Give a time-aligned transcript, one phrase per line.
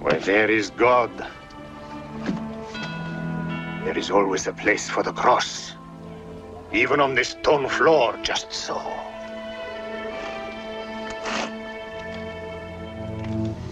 [0.00, 1.10] Where there is God,
[3.84, 5.74] there is always a place for the cross.
[6.72, 8.80] Even on this stone floor, just so.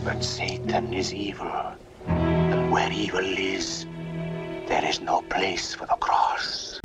[0.05, 1.77] But Satan is evil.
[2.07, 3.87] And where evil is,
[4.67, 6.76] there is no place for the cross.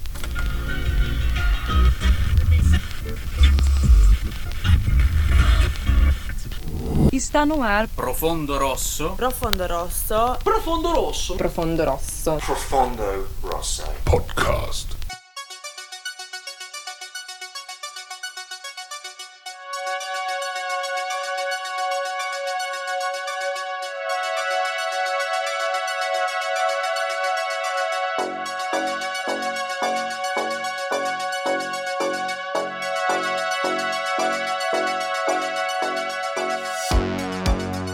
[7.22, 9.12] Está no ar Profondo rosso.
[9.16, 10.38] Profondo rosso.
[10.44, 11.36] Profondo rosso.
[11.36, 12.38] Profondo Rosso.
[12.38, 13.84] Profondo Rosso.
[14.04, 15.01] Podcast.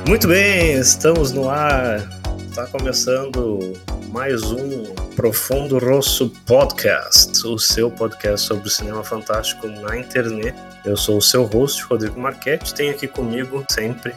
[0.08, 2.00] Muito bem, estamos no ar.
[2.48, 3.74] Está começando
[4.08, 4.86] mais um
[5.18, 10.56] Profundo Rosso Podcast, o seu podcast sobre cinema fantástico na internet.
[10.86, 12.74] Eu sou o seu host, Rodrigo Marchetti.
[12.74, 14.16] Tenho aqui comigo sempre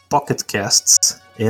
[0.08, 1.46] Pocket Casts e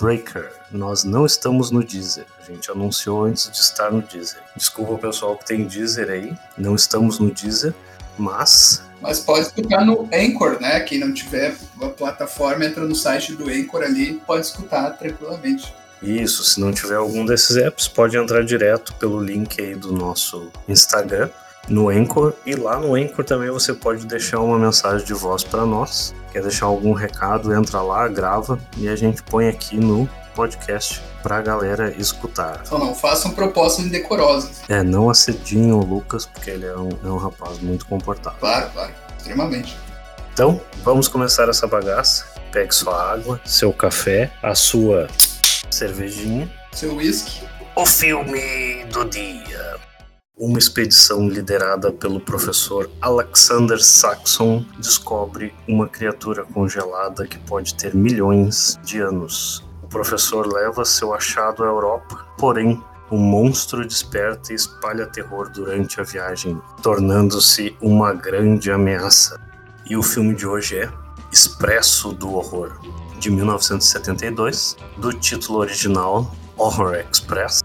[0.00, 0.52] Breaker.
[0.70, 2.26] Nós não estamos no Deezer.
[2.40, 4.40] A gente anunciou antes de estar no Deezer.
[4.56, 6.32] Desculpa o pessoal que tem Deezer aí.
[6.56, 7.74] Não estamos no Deezer,
[8.16, 10.80] mas Mas pode escutar no Anchor, né?
[10.80, 15.72] Quem não tiver a plataforma, entra no site do Anchor ali pode escutar tranquilamente.
[16.02, 20.50] Isso, se não tiver algum desses apps, pode entrar direto pelo link aí do nosso
[20.68, 21.30] Instagram
[21.68, 25.66] no Anchor e lá no Anchor também você pode deixar uma mensagem de voz para
[25.66, 26.14] nós.
[26.32, 31.40] Quer deixar algum recado, entra lá, grava e a gente põe aqui no podcast pra
[31.40, 32.60] galera escutar.
[32.66, 34.60] Só não façam propostas indecorosas.
[34.68, 38.36] É, não assediem o Lucas porque ele é um, é um rapaz muito comportado.
[38.38, 38.92] Claro, claro.
[39.16, 39.76] Extremamente.
[40.34, 42.26] Então, vamos começar essa bagaça.
[42.52, 45.08] Pegue sua água, seu café, a sua
[45.70, 47.42] cervejinha Seu whisky.
[47.74, 49.76] O filme do dia.
[50.38, 58.78] Uma expedição liderada pelo professor Alexander Saxon descobre uma criatura congelada que pode ter milhões
[58.84, 59.64] de anos.
[59.86, 66.00] O professor leva seu achado à Europa, porém, o monstro desperta e espalha terror durante
[66.00, 69.40] a viagem, tornando-se uma grande ameaça.
[69.88, 70.90] E o filme de hoje é
[71.32, 72.80] Expresso do Horror,
[73.20, 77.62] de 1972, do título original Horror Express.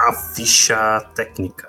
[0.00, 1.68] A ficha técnica.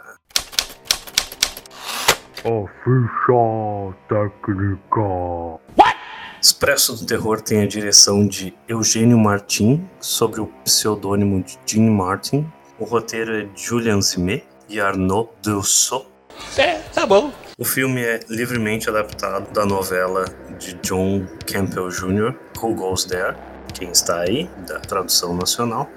[2.39, 5.96] A ficha técnica.
[6.41, 12.47] Expresso do Terror tem a direção de Eugênio Martin, sobre o pseudônimo de Gene Martin,
[12.79, 16.07] O roteiro é de Julian Zimet e Arnaud Dussault.
[16.55, 17.33] É, tá bom.
[17.57, 20.25] O filme é livremente adaptado da novela
[20.59, 23.35] de John Campbell Jr., Who Goes There?
[23.73, 25.89] Quem está aí, da tradução nacional.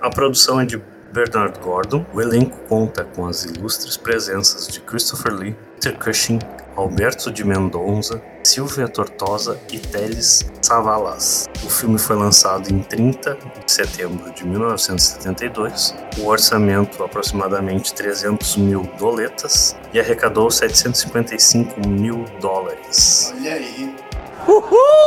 [0.00, 0.82] A produção é de
[1.12, 2.04] Bernard Gordon.
[2.12, 6.40] O elenco conta com as ilustres presenças de Christopher Lee, Peter Cushing,
[6.76, 11.48] Alberto de Mendonça, Silvia Tortosa e Teles Savalas.
[11.64, 15.94] O filme foi lançado em 30 de setembro de 1972.
[16.18, 23.32] O orçamento aproximadamente 300 mil doletas e arrecadou 755 mil dólares.
[23.36, 23.94] Olha aí.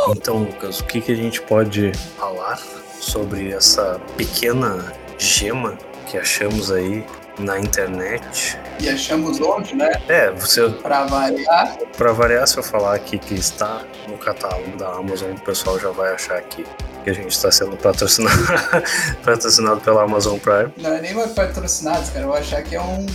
[0.09, 2.59] Então, Lucas, o que, que a gente pode falar
[2.99, 5.77] sobre essa pequena gema
[6.07, 7.05] que achamos aí
[7.39, 8.57] na internet?
[8.79, 9.89] E achamos onde, né?
[10.07, 11.77] É, você Pra variar.
[11.97, 15.89] Para variar, se eu falar aqui que está no catálogo da Amazon, o pessoal já
[15.91, 16.63] vai achar aqui
[17.03, 18.35] que a gente está sendo patrocinado,
[19.23, 20.71] patrocinado pela Amazon Prime.
[20.77, 22.21] Não é nem mais patrocinados, cara.
[22.25, 23.05] Eu vou achar que é um-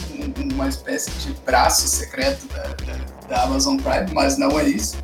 [0.52, 4.96] uma espécie de braço secreto da, da- da Amazon Prime, mas não é isso.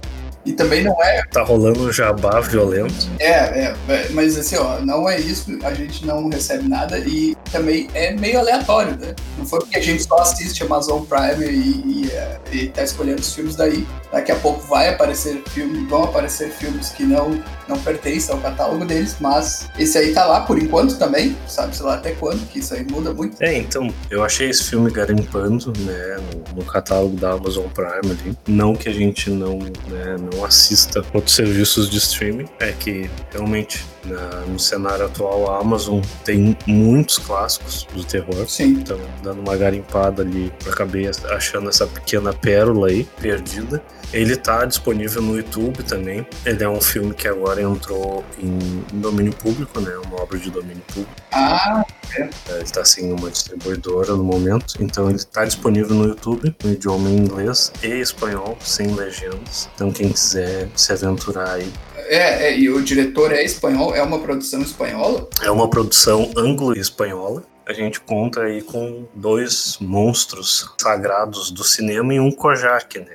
[0.49, 3.07] E também não é, Tá rolando um jabá violento.
[3.21, 7.37] é, é, é, mas assim, ó, não é isso, a gente não recebe nada e
[7.53, 9.15] também é meio aleatório, né?
[9.37, 13.21] Não foi porque a gente só assiste Amazon Prime e, e, é, e tá escolhendo
[13.21, 13.87] os filmes daí.
[14.11, 18.87] Daqui a pouco vai aparecer filmes, vão aparecer filmes que não, não pertencem ao catálogo
[18.87, 22.61] deles, mas esse aí tá lá por enquanto também, sabe, sei lá até quando, que
[22.61, 23.37] isso aí muda muito.
[23.43, 28.39] É, então, eu achei esse filme garimpando, né, no, no catálogo da Amazon Prime ali.
[28.47, 33.85] Não que a gente não, né, não assista outros serviços de streaming, é que realmente
[34.05, 38.49] na- no cenário atual a Amazon tem muitos clássicos do terror.
[38.49, 38.79] Sim.
[38.81, 43.83] Então, dando uma garimpada ali, eu acabei achando essa pequena pérola aí, perdida.
[44.13, 46.27] Ele tá disponível no YouTube também.
[46.47, 49.95] Ele é um filme que agora entrou em domínio público, né?
[50.07, 51.13] Uma obra de domínio público.
[51.33, 51.85] Ah,
[52.17, 54.75] Ele tá sem uma distribuidora no momento.
[54.81, 59.69] Então ele tá disponível no YouTube, no idioma inglês e espanhol, sem legendas.
[59.75, 61.73] Então quem quiser se aventurar aí.
[62.09, 65.29] é, é, e o diretor é espanhol, é uma produção espanhola.
[65.43, 67.43] É uma produção anglo-espanhola.
[67.67, 73.15] A gente conta aí com dois monstros sagrados do cinema e um Kojak, né?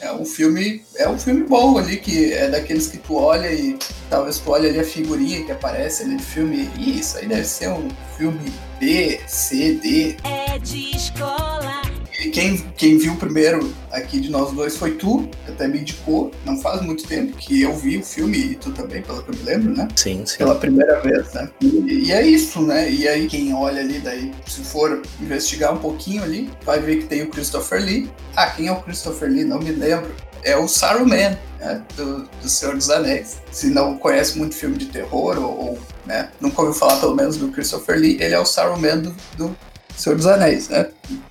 [0.00, 3.76] É um filme, é um filme bom ali, que é daqueles que tu olha e
[4.08, 6.70] talvez tu olha ali a figurinha que aparece ali do filme.
[6.78, 10.16] Ih, isso aí deve ser um filme B, C, D.
[10.22, 11.95] É de escola.
[12.20, 16.30] E quem, quem viu primeiro aqui de nós dois foi tu, que até me indicou,
[16.44, 19.34] não faz muito tempo que eu vi o filme, e tu também, pelo que eu
[19.34, 19.88] me lembro, né?
[19.96, 20.38] Sim, sim.
[20.38, 21.50] Pela primeira vez, né?
[21.60, 22.90] E, e é isso, né?
[22.90, 27.04] E aí quem olha ali, daí, se for investigar um pouquinho ali, vai ver que
[27.04, 28.10] tem o Christopher Lee.
[28.34, 29.44] Ah, quem é o Christopher Lee?
[29.44, 30.14] Não me lembro.
[30.42, 31.82] É o Saruman, né?
[31.96, 33.38] Do, do Senhor dos Anéis.
[33.50, 36.30] Se não conhece muito filme de terror, ou, ou, né?
[36.40, 39.56] Nunca ouviu falar pelo menos do Christopher Lee, ele é o Saruman do, do
[39.96, 40.88] Senhor dos Anéis, né?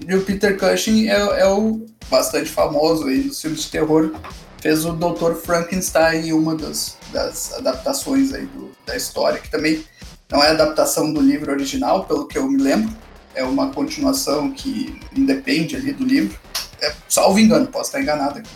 [0.07, 4.11] E o Peter Cushing é, é o bastante famoso aí nos filmes de terror.
[4.61, 5.33] Fez o Dr.
[5.35, 9.83] Frankenstein em uma das, das adaptações aí do- da história, que também
[10.31, 12.91] não é adaptação do livro original, pelo que eu me lembro.
[13.35, 16.39] É uma continuação que independe ali do livro.
[16.81, 18.49] É, salvo engano, posso estar enganado aqui.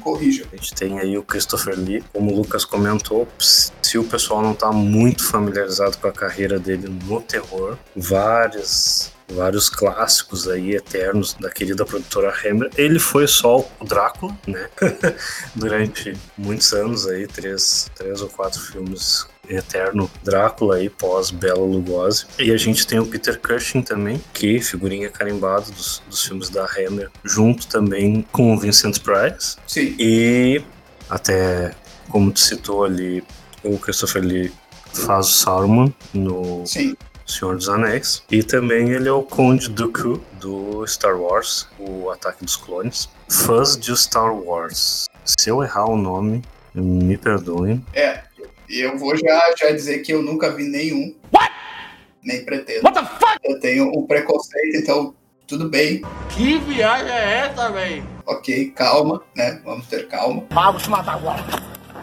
[0.00, 0.46] Corrija.
[0.52, 4.52] A gente tem aí o Christopher Lee, como o Lucas comentou, se o pessoal não
[4.52, 11.50] está muito familiarizado com a carreira dele no terror, várias vários clássicos aí eternos da
[11.50, 12.70] querida produtora Hammer.
[12.76, 14.68] Ele foi só o Drácula, né?
[15.54, 22.26] Durante muitos anos aí, três, três ou quatro filmes eterno Drácula aí pós Bela Lugosi.
[22.38, 26.64] E a gente tem o Peter Cushing também, que figurinha carimbada dos, dos filmes da
[26.64, 29.56] Hammer, junto também com o Vincent Price.
[29.66, 29.94] Sim.
[29.98, 30.62] E
[31.08, 31.74] até
[32.08, 33.24] como tu citou ali,
[33.62, 34.52] o Christopher Lee
[34.92, 36.96] faz o Saruman no Sim.
[37.26, 38.22] Senhor dos Anéis.
[38.30, 43.08] E também ele é o Conde Dooku do Star Wars, o Ataque dos Clones.
[43.28, 45.06] Fãs de Star Wars.
[45.24, 46.42] Se eu errar o nome,
[46.74, 47.84] me perdoem.
[47.92, 48.22] É.
[48.68, 51.14] E eu vou já, já dizer que eu nunca vi nenhum.
[51.32, 51.52] What?
[52.22, 52.82] Nem pretendo.
[52.82, 53.38] What the fuck?
[53.44, 55.14] Eu tenho um preconceito, então
[55.46, 56.02] tudo bem.
[56.30, 58.06] Que viagem é essa, velho?
[58.26, 59.60] Ok, calma, né?
[59.64, 60.44] Vamos ter calma.
[60.50, 61.44] Vamos te matar agora.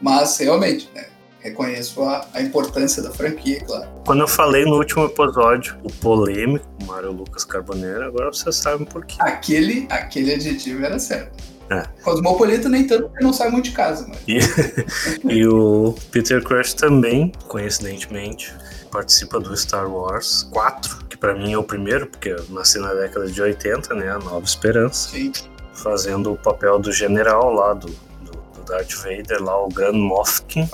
[0.01, 1.07] Mas realmente, né?
[1.39, 3.89] Reconheço a, a importância da franquia, claro.
[4.05, 9.03] Quando eu falei no último episódio, o polêmico Mário Lucas Carboneiro, agora vocês sabem por
[9.05, 9.15] quê.
[9.19, 11.50] Aquele, aquele adjetivo era certo.
[11.71, 11.83] É.
[12.03, 14.19] Cosmopolita nem tanto porque não sai muito de casa, mas.
[14.27, 14.39] E,
[15.33, 18.53] e o Peter Crush também, coincidentemente,
[18.91, 22.93] participa do Star Wars 4, que pra mim é o primeiro, porque eu nasci na
[22.93, 24.09] década de 80, né?
[24.09, 25.31] A Nova Esperança, Sim.
[25.73, 30.43] fazendo o papel do general lá do, do, do Darth Vader, lá o Grand Moff
[30.43, 30.69] King.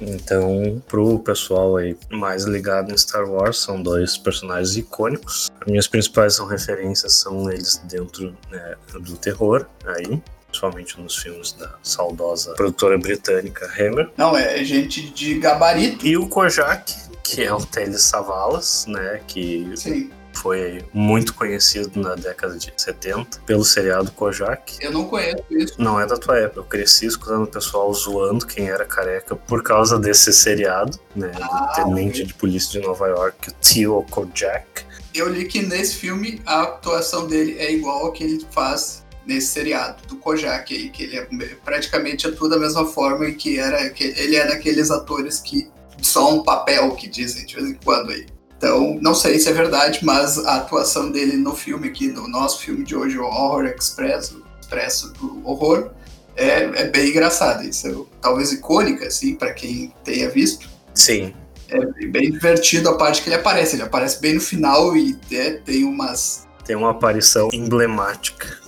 [0.00, 5.50] Então, pro pessoal aí mais ligado em Star Wars, são dois personagens icônicos.
[5.60, 11.74] As minhas principais referências são eles dentro né, do terror, aí, principalmente nos filmes da
[11.82, 14.10] saudosa produtora britânica Hammer.
[14.16, 16.06] Não, é gente de gabarito.
[16.06, 20.10] E o Kojak, que é o Teles Savalas, né, que Sim.
[20.36, 24.76] Foi muito conhecido na década de 70 pelo seriado Kojak.
[24.80, 25.74] Eu não conheço isso.
[25.78, 26.60] Não é da tua época.
[26.60, 31.32] Eu cresci escutando o pessoal zoando quem era careca por causa desse seriado, né?
[31.40, 34.84] Ah, do tenente de polícia de Nova York, o Theo Kojak.
[35.14, 39.48] Eu li que nesse filme a atuação dele é igual a que ele faz nesse
[39.48, 41.26] seriado do Kojak aí, que ele é
[41.64, 45.68] praticamente atua da mesma forma e que era que ele é daqueles atores que
[46.00, 48.26] só um papel que dizem de vez em quando aí.
[48.56, 52.60] Então, não sei se é verdade, mas a atuação dele no filme aqui, no nosso
[52.60, 55.90] filme de hoje, o Horror Express, o Expresso do Horror,
[56.34, 57.64] é, é bem engraçada.
[57.64, 60.68] Isso é talvez icônica, assim, para quem tenha visto.
[60.94, 61.34] Sim.
[61.68, 63.76] É bem divertido a parte que ele aparece.
[63.76, 66.46] Ele aparece bem no final e é, tem umas.
[66.64, 68.58] Tem uma aparição emblemática.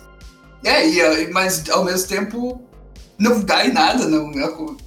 [0.65, 2.61] É, e, mas ao mesmo tempo
[3.19, 4.33] não dá em nada, não,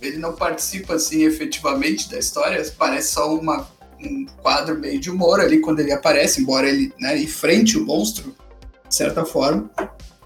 [0.01, 3.67] ele não participa assim efetivamente da história, parece só uma,
[4.03, 8.35] um quadro meio de humor ali quando ele aparece, embora ele né, enfrente o monstro,
[8.87, 9.69] de certa forma,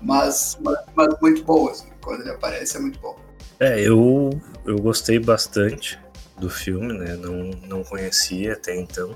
[0.01, 3.17] mas, mas, mas muito bom, assim, quando ele aparece é muito bom.
[3.59, 5.99] É, eu, eu gostei bastante
[6.37, 7.15] do filme, né?
[7.15, 9.15] Não, não conhecia até então.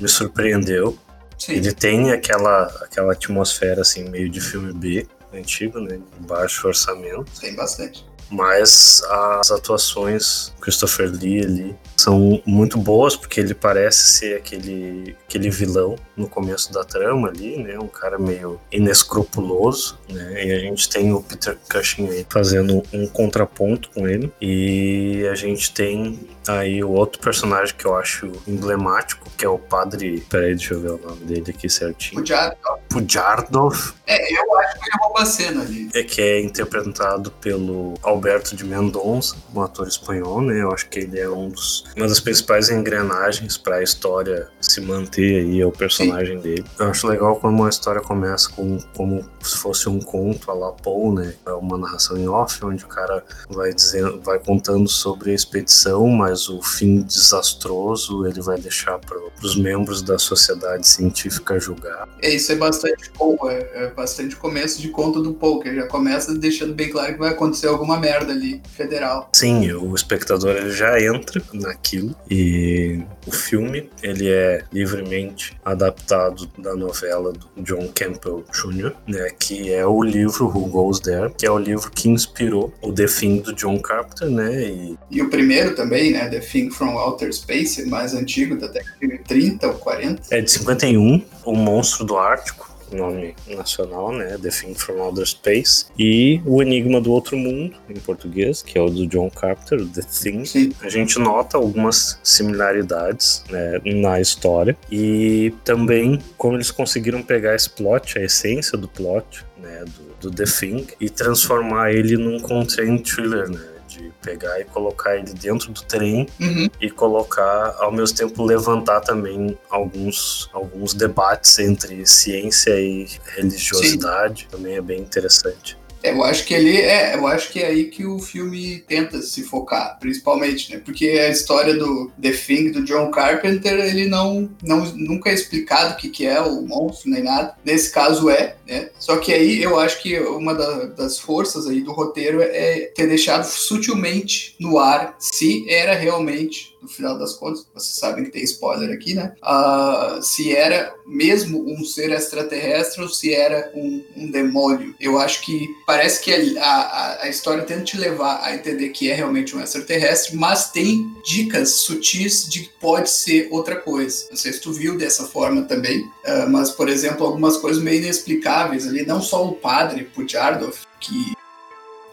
[0.00, 0.98] Me surpreendeu.
[1.36, 1.52] Sim.
[1.54, 5.98] Ele tem aquela, aquela atmosfera assim, meio de filme B antigo, né?
[5.98, 7.30] De baixo orçamento.
[7.40, 8.07] Tem bastante.
[8.30, 15.16] Mas as atuações do Christopher Lee ali são muito boas, porque ele parece ser aquele,
[15.26, 17.78] aquele vilão no começo da trama ali, né?
[17.78, 20.46] Um cara meio inescrupuloso, né?
[20.46, 24.32] E a gente tem o Peter Cushing aí fazendo um contraponto com ele.
[24.40, 29.58] E a gente tem aí o outro personagem que eu acho emblemático, que é o
[29.58, 30.24] padre...
[30.30, 32.22] Peraí, deixa eu ver o nome dele aqui certinho.
[32.22, 32.78] O Jardov.
[32.88, 35.88] Pujardov, É, eu acho que ele rouba a cena ali.
[35.94, 40.60] é que é interpretado pelo Alberto de Mendonça, um ator espanhol, né?
[40.60, 44.80] Eu acho que ele é um dos, uma das principais engrenagens para a história se
[44.80, 46.64] manter aí, é o personagem dele.
[46.78, 50.72] Eu acho legal como a história começa com como se fosse um conto a la
[50.72, 51.34] Poe, né?
[51.46, 56.08] É uma narração em off, onde o cara vai dizendo, vai contando sobre a expedição,
[56.08, 62.08] mas o fim desastroso ele vai deixar para os membros da sociedade científica julgar.
[62.20, 65.72] É, isso é bastante bom, é, é bastante começo de conto do poker.
[65.74, 69.30] Já começa deixando bem claro que vai acontecer alguma merda ali, federal.
[69.32, 76.74] Sim, o espectador ele já entra naquilo e o filme ele é livremente adaptado da
[76.74, 81.50] novela do John Campbell Jr., né, que é o livro Who Goes There, que é
[81.50, 85.74] o livro que inspirou o The Thing do John Carpenter, né, e E o primeiro
[85.74, 86.28] também, né?
[86.28, 90.22] The Thing from Outer Space, mais antigo, da década de 30 ou 40.
[90.30, 95.86] é de 51, O Monstro do Ártico, nome nacional, né, The Thing from Outer Space,
[95.98, 100.02] e O Enigma do Outro Mundo, em português, que é o do John Carpenter, The
[100.02, 100.72] Thing, Sim.
[100.80, 107.70] a gente nota algumas similaridades né, na história e também como eles conseguiram pegar esse
[107.70, 109.84] plot, a essência do plot né,
[110.20, 113.77] do, do The Thing e transformar ele num content thriller, né?
[113.98, 116.68] De pegar e colocar ele dentro do trem Uhum.
[116.80, 124.48] e colocar, ao mesmo tempo, levantar também alguns, alguns debates entre ciência e religiosidade.
[124.50, 125.77] Também é bem interessante.
[126.02, 129.42] Eu acho que ele é, eu acho que é aí que o filme tenta se
[129.42, 130.80] focar, principalmente, né?
[130.84, 135.94] Porque a história do The Thing do John Carpenter, ele não, não nunca é explicado
[135.94, 137.54] o que, que é o monstro nem nada.
[137.64, 138.90] Nesse caso é, né?
[138.98, 143.06] Só que aí eu acho que uma da- das forças aí do roteiro é ter
[143.08, 148.42] deixado sutilmente no ar se era realmente, no final das contas, vocês sabem que tem
[148.42, 149.34] spoiler aqui, né?
[149.42, 154.94] Ah, se era mesmo um ser extraterrestre ou se era um, um demônio.
[155.00, 159.10] Eu acho que parece que a, a, a história tenta te levar a entender que
[159.10, 164.26] é realmente um extraterrestre, mas tem dicas sutis de que pode ser outra coisa.
[164.30, 168.02] Não sei se tu viu dessa forma também, ah, mas, por exemplo, algumas coisas meio
[168.02, 171.32] inexplicáveis ali, não só o padre Pujardov, que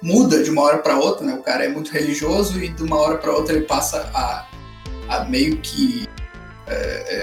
[0.01, 1.34] muda de uma hora para outra, né?
[1.34, 4.48] O cara é muito religioso e de uma hora para outra ele passa a,
[5.09, 6.07] a meio que
[6.67, 6.74] é,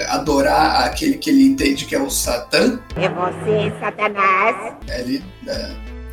[0.02, 4.74] é, adorar aquele que ele entende que é o Satã, É você, Satanás.
[4.88, 5.70] ele, é,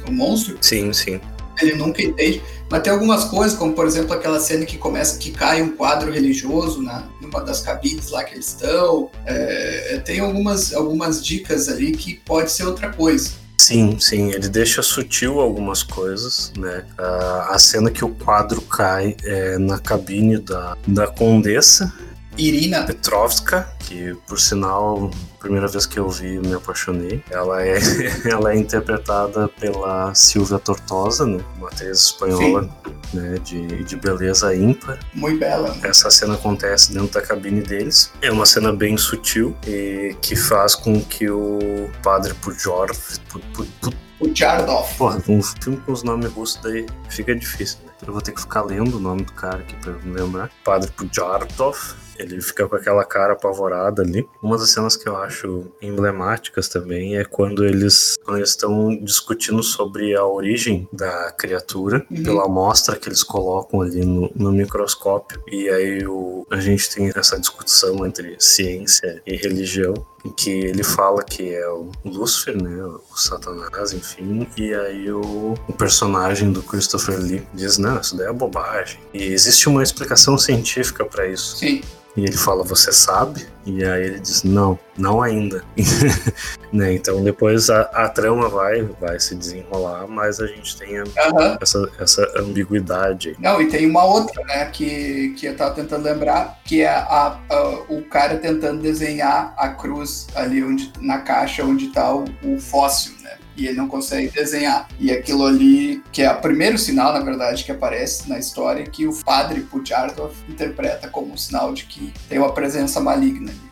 [0.08, 1.22] o monstro, Sim, sim.
[1.62, 2.42] ele nunca entende.
[2.72, 6.12] Mas tem algumas coisas, como por exemplo aquela cena que começa que cai um quadro
[6.12, 9.10] religioso na numa das cabines lá que eles estão.
[9.26, 13.32] É, tem algumas, algumas dicas ali que pode ser outra coisa.
[13.60, 16.86] Sim, sim, ele deixa sutil algumas coisas, né?
[16.98, 21.94] A, a cena que o quadro cai é na cabine da, da Condessa
[22.40, 27.24] Irina, Petrovska, que por sinal, primeira vez que eu vi, me apaixonei.
[27.30, 27.78] Ela é,
[28.32, 31.44] ela é interpretada pela Silvia Tortosa, né?
[31.58, 32.70] Uma atriz espanhola
[33.14, 33.38] né?
[33.44, 35.00] de, de beleza ímpar.
[35.14, 35.76] muito bela.
[35.84, 38.12] Essa cena acontece dentro da cabine deles.
[38.22, 42.90] É uma cena bem sutil e que faz com que o padre Pujor.
[43.30, 44.88] Pu- pu- pu- O Jardov.
[44.98, 47.92] Porra, um filme com os nomes russos daí fica difícil, né?
[48.06, 50.50] Eu vou ter que ficar lendo o nome do cara aqui pra eu me lembrar.
[50.64, 51.78] Padre Pujardov.
[52.20, 54.28] Ele fica com aquela cara apavorada ali.
[54.44, 60.16] Uma das cenas que eu acho emblemáticas também é quando eles quando estão discutindo sobre
[60.16, 62.24] a origem da criatura, Uhum.
[62.24, 65.42] pela amostra que eles colocam ali no, no microscópio.
[65.48, 69.94] E aí o, a gente tem essa discussão entre ciência e religião
[70.26, 75.54] em que ele fala que é o Lúcifer, né, o Satanás, enfim, e aí o,
[75.68, 79.00] o personagem do Christopher Lee diz, não, isso daí é bobagem.
[79.14, 81.58] E existe uma explicação científica para isso.
[81.58, 81.82] Sim.
[82.20, 83.48] E ele fala, você sabe?
[83.66, 85.64] E aí ele diz, não, não ainda.
[86.74, 86.94] né?
[86.94, 91.58] Então depois a, a trama vai, vai se desenrolar, mas a gente tem a- Aham.
[91.62, 93.36] essa, essa ambiguidade.
[93.40, 97.40] Não, e tem uma outra, né, que, que eu tava tentando lembrar, que é a,
[97.50, 102.60] a- o cara tentando desenhar a cruz ali onde, na caixa onde tá o, o
[102.60, 103.38] fóssil, né?
[103.60, 104.88] E ele não consegue desenhar.
[104.98, 109.06] E aquilo ali, que é o primeiro sinal, na verdade, que aparece na história, que
[109.06, 113.70] o padre Pujardov interpreta como um sinal de que tem uma presença maligna ali.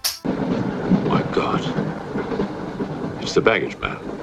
[1.05, 1.61] My God.
[3.21, 4.16] It's the baggage man.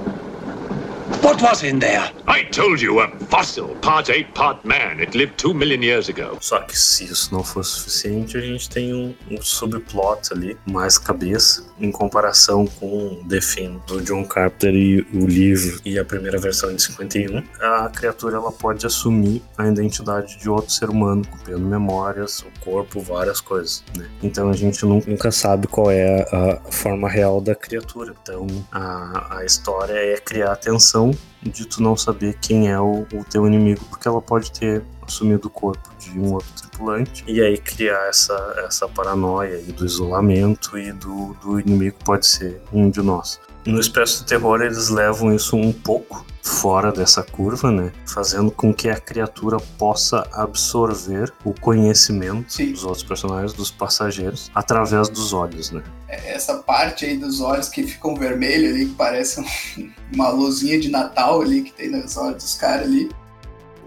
[1.22, 2.10] What was in there?
[2.26, 5.00] I told you, a fossil, part ape, part man.
[5.00, 6.36] It lived two million years ago.
[6.40, 10.98] Só que se isso não for suficiente, a gente tem um, um subplot ali, mais
[10.98, 16.38] cabeça, em comparação com The Thing, do John Carpenter e o livro e a primeira
[16.38, 17.42] versão de 51.
[17.60, 23.00] A criatura ela pode assumir a identidade de outro ser humano, copiando memórias, o corpo,
[23.00, 23.82] várias coisas.
[23.96, 24.06] né?
[24.22, 28.14] Então a gente nu- nunca sabe qual é a forma real da criatura.
[28.22, 30.56] Então a, a história é criar
[31.04, 31.10] atenção
[31.42, 35.48] de tu não saber quem é o, o teu inimigo, porque ela pode ter assumido
[35.48, 40.78] o corpo de um outro tripulante e aí criar essa, essa paranoia aí do isolamento
[40.78, 43.38] e do, do inimigo pode ser um de nós.
[43.66, 47.90] No Expresso do Terror eles levam isso um pouco fora dessa curva, né?
[48.06, 52.72] Fazendo com que a criatura possa absorver o conhecimento Sim.
[52.72, 55.82] dos outros personagens, dos passageiros, através dos olhos, né?
[56.26, 59.44] Essa parte aí dos olhos que ficam vermelhos ali, que parece um-
[60.14, 63.10] uma luzinha de Natal ali que tem nos olhos dos caras ali.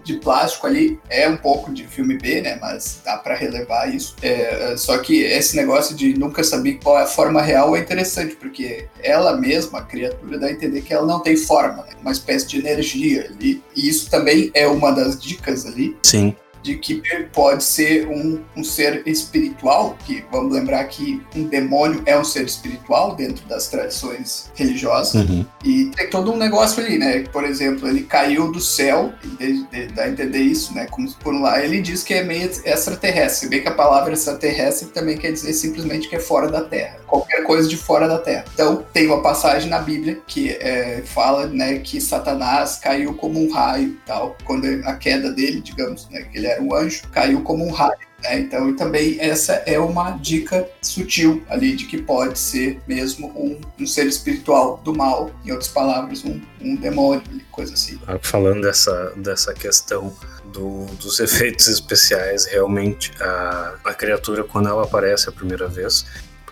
[0.03, 2.57] De plástico ali, é um pouco de filme B, né?
[2.61, 4.15] Mas dá pra relevar isso.
[4.21, 8.33] É, só que esse negócio de nunca saber qual é a forma real é interessante,
[8.37, 11.89] porque ela mesma, a criatura, dá a entender que ela não tem forma, né?
[12.01, 13.61] Uma espécie de energia ali.
[13.75, 17.01] E isso também é uma das dicas ali Sim, de que
[17.33, 22.45] pode ser um, um ser espiritual, que vamos lembrar que um demônio é um ser
[22.45, 25.45] espiritual dentro das tradições religiosas, uhum.
[25.63, 27.23] e tem todo um negócio ali, né?
[27.31, 30.85] Por exemplo, ele caiu do céu, de- de- dá a entender isso, né?
[30.89, 34.89] Como por lá ele diz que é meio extraterrestre, se bem que a palavra extraterrestre
[34.89, 38.45] também quer dizer simplesmente que é fora da Terra, qualquer coisa de fora da Terra.
[38.53, 43.51] Então tem uma passagem na Bíblia que é, fala, né, que Satanás caiu como um
[43.51, 47.41] raio, e tal, quando a queda dele, digamos, né, que ele era um anjo, caiu
[47.41, 47.97] como um raio.
[48.23, 48.39] né?
[48.39, 53.85] Então, também essa é uma dica sutil ali de que pode ser mesmo um, um
[53.87, 57.99] ser espiritual do mal, em outras palavras, um, um demônio, coisa assim.
[58.07, 60.13] Ah, Falando dessa, dessa questão
[60.53, 66.05] do- dos efeitos especiais, realmente a, a criatura, quando ela aparece a primeira vez,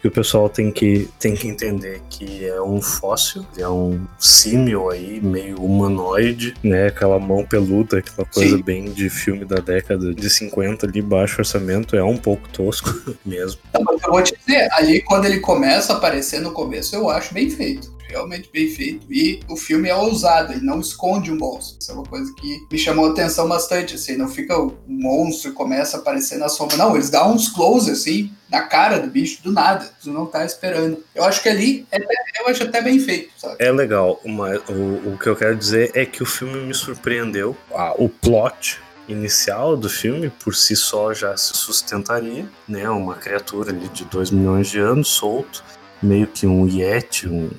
[0.08, 5.20] o pessoal tem que, tem que entender que é um fóssil, é um símil aí,
[5.22, 6.88] meio humanoide, né?
[6.88, 8.64] Aquela mão peluda, aquela coisa Sim.
[8.64, 12.90] bem de filme da década de 50 ali, baixo orçamento, é um pouco tosco
[13.26, 13.60] mesmo.
[13.74, 17.50] Eu vou te dizer, ali quando ele começa a aparecer no começo, eu acho bem
[17.50, 17.95] feito.
[18.08, 19.06] Realmente bem feito.
[19.12, 21.78] E o filme é ousado, ele não esconde o monstro.
[21.80, 23.96] Isso é uma coisa que me chamou a atenção bastante.
[23.96, 26.78] Assim, não fica o monstro começa a aparecer na sombra.
[26.78, 29.90] Não, eles dão uns close assim, na cara do bicho, do nada.
[30.02, 31.04] Tu não tá esperando.
[31.14, 33.56] Eu acho que ali, é até- eu acho até bem feito, sabe?
[33.60, 37.56] É legal, mas o, o que eu quero dizer é que o filme me surpreendeu.
[37.74, 42.90] Ah, o plot inicial do filme, por si só, já se sustentaria, né?
[42.90, 45.64] Uma criatura ali de 2 milhões de anos, solto,
[46.06, 47.50] meio que um Yeti, um,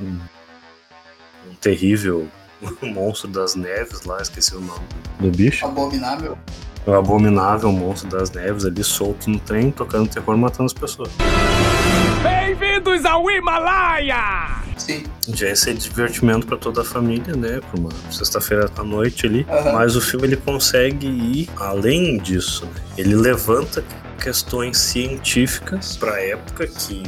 [0.00, 0.18] um,
[1.48, 2.26] um terrível
[2.82, 4.84] monstro das neves lá, esqueci o nome
[5.20, 5.64] do bicho.
[5.64, 6.36] Abominável.
[6.86, 11.10] O abominável monstro das neves ali, solto no trem, tocando terror, matando as pessoas.
[12.22, 14.62] Bem-vindos ao Himalaia!
[14.78, 15.04] Sim.
[15.28, 17.60] Já ia ser divertimento para toda a família, né?
[17.60, 19.46] Pra uma sexta-feira à noite ali.
[19.48, 19.72] Aham.
[19.74, 22.64] Mas o filme ele consegue ir além disso.
[22.64, 22.82] Né?
[22.96, 23.84] Ele levanta
[24.18, 27.02] questões científicas para época que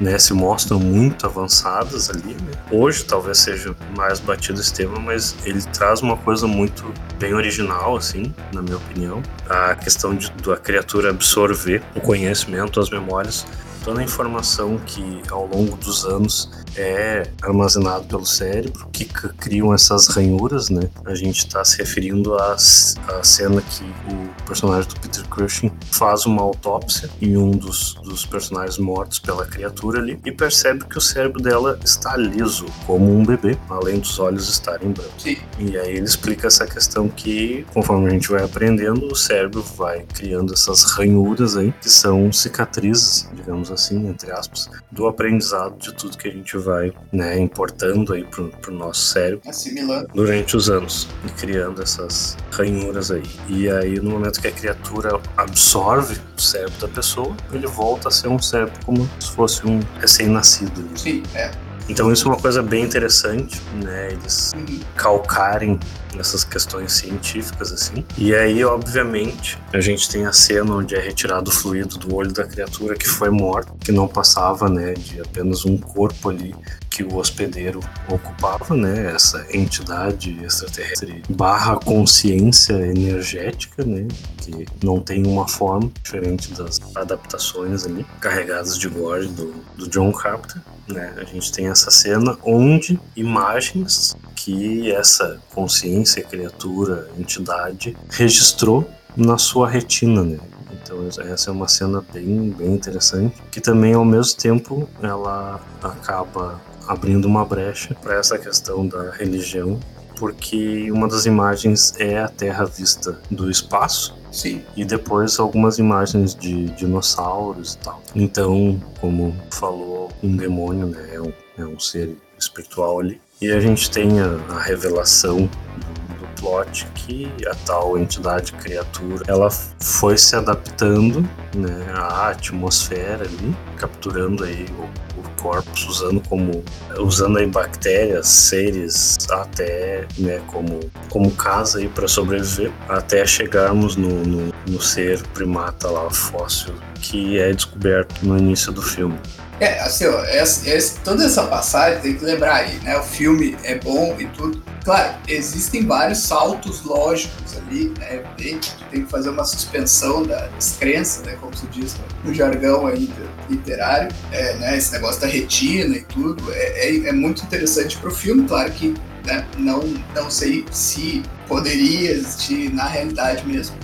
[0.00, 2.34] né, se mostram muito avançadas ali.
[2.34, 2.52] Né?
[2.70, 7.96] Hoje talvez seja mais batido esse tema, mas ele traz uma coisa muito bem original,
[7.96, 9.22] assim, na minha opinião.
[9.48, 13.46] A questão de da criatura absorver o conhecimento, as memórias,
[13.84, 20.06] toda a informação que ao longo dos anos é armazenado pelo cérebro, que criam essas
[20.08, 20.88] ranhuras, né?
[21.04, 26.24] A gente está se referindo à, à cena que o personagem do Peter Cushing faz
[26.26, 31.00] uma autópsia em um dos, dos personagens mortos pela criatura ali e percebe que o
[31.00, 35.22] cérebro dela está liso, como um bebê, além dos olhos estarem brancos.
[35.22, 35.36] Sim.
[35.58, 40.04] E aí ele explica essa questão que, conforme a gente vai aprendendo, o cérebro vai
[40.14, 46.16] criando essas ranhuras aí, que são cicatrizes, digamos assim, entre aspas, do aprendizado de tudo
[46.16, 46.67] que a gente vai,
[47.12, 50.08] né, importando aí pro, pro nosso cérebro Assimilando.
[50.14, 53.22] durante os anos e criando essas ranhuras aí.
[53.48, 58.10] E aí, no momento que a criatura absorve o cérebro da pessoa, ele volta a
[58.10, 60.84] ser um cérebro como se fosse um recém-nascido.
[60.96, 61.50] Sim, é.
[61.88, 64.08] Então, isso é uma coisa bem interessante, né?
[64.12, 64.80] Eles Uhum.
[64.94, 65.80] calcarem
[66.14, 68.04] nessas questões científicas assim.
[68.16, 72.32] E aí, obviamente, a gente tem a cena onde é retirado o fluido do olho
[72.32, 76.54] da criatura que foi morta, que não passava, né, de apenas um corpo ali
[76.90, 85.26] que o hospedeiro ocupava, né, essa entidade extraterrestre barra consciência energética, né, que não tem
[85.26, 90.60] uma forma diferente das adaptações ali carregadas de gore do, do John Carpenter.
[90.88, 91.12] Né?
[91.18, 94.16] A gente tem essa cena onde imagens
[94.48, 100.38] que essa consciência, criatura, entidade registrou na sua retina, né?
[100.72, 106.58] Então essa é uma cena bem, bem interessante, que também ao mesmo tempo ela acaba
[106.86, 109.78] abrindo uma brecha para essa questão da religião,
[110.16, 114.62] porque uma das imagens é a Terra vista do espaço Sim.
[114.74, 118.02] e depois algumas imagens de dinossauros e tal.
[118.14, 123.20] Então, como falou, um demônio, né, é um, é um ser espiritual ali.
[123.40, 126.08] E a gente tem a, a revelação do,
[126.40, 134.44] plot que a tal entidade criatura, ela foi se adaptando, né, à atmosfera ali, capturando
[134.44, 136.64] aí o, o corpus usando como
[136.98, 144.08] usando aí bactérias, seres até né, como como casa aí para sobreviver até chegarmos no,
[144.24, 149.18] no, no ser primata lá fóssil que é descoberto no início do filme.
[149.60, 152.96] É, assim, ó, essa, essa- toda essa passagem tem que lembrar aí, né?
[152.98, 154.62] O filme é bom e tudo.
[154.84, 158.18] Claro, existem vários saltos lógicos ali, né?
[158.18, 161.36] Tu tem que fazer uma suspensão da descrença, né?
[161.40, 163.12] Como se diz no, jargão aí
[163.50, 164.76] literário, é, né?
[164.78, 166.52] Esse negócio da retina e tudo.
[166.52, 168.94] É, é, é muito interessante pro filme, claro que
[169.26, 169.80] né, não,
[170.14, 173.76] não sei se poderia existir na realidade mesmo.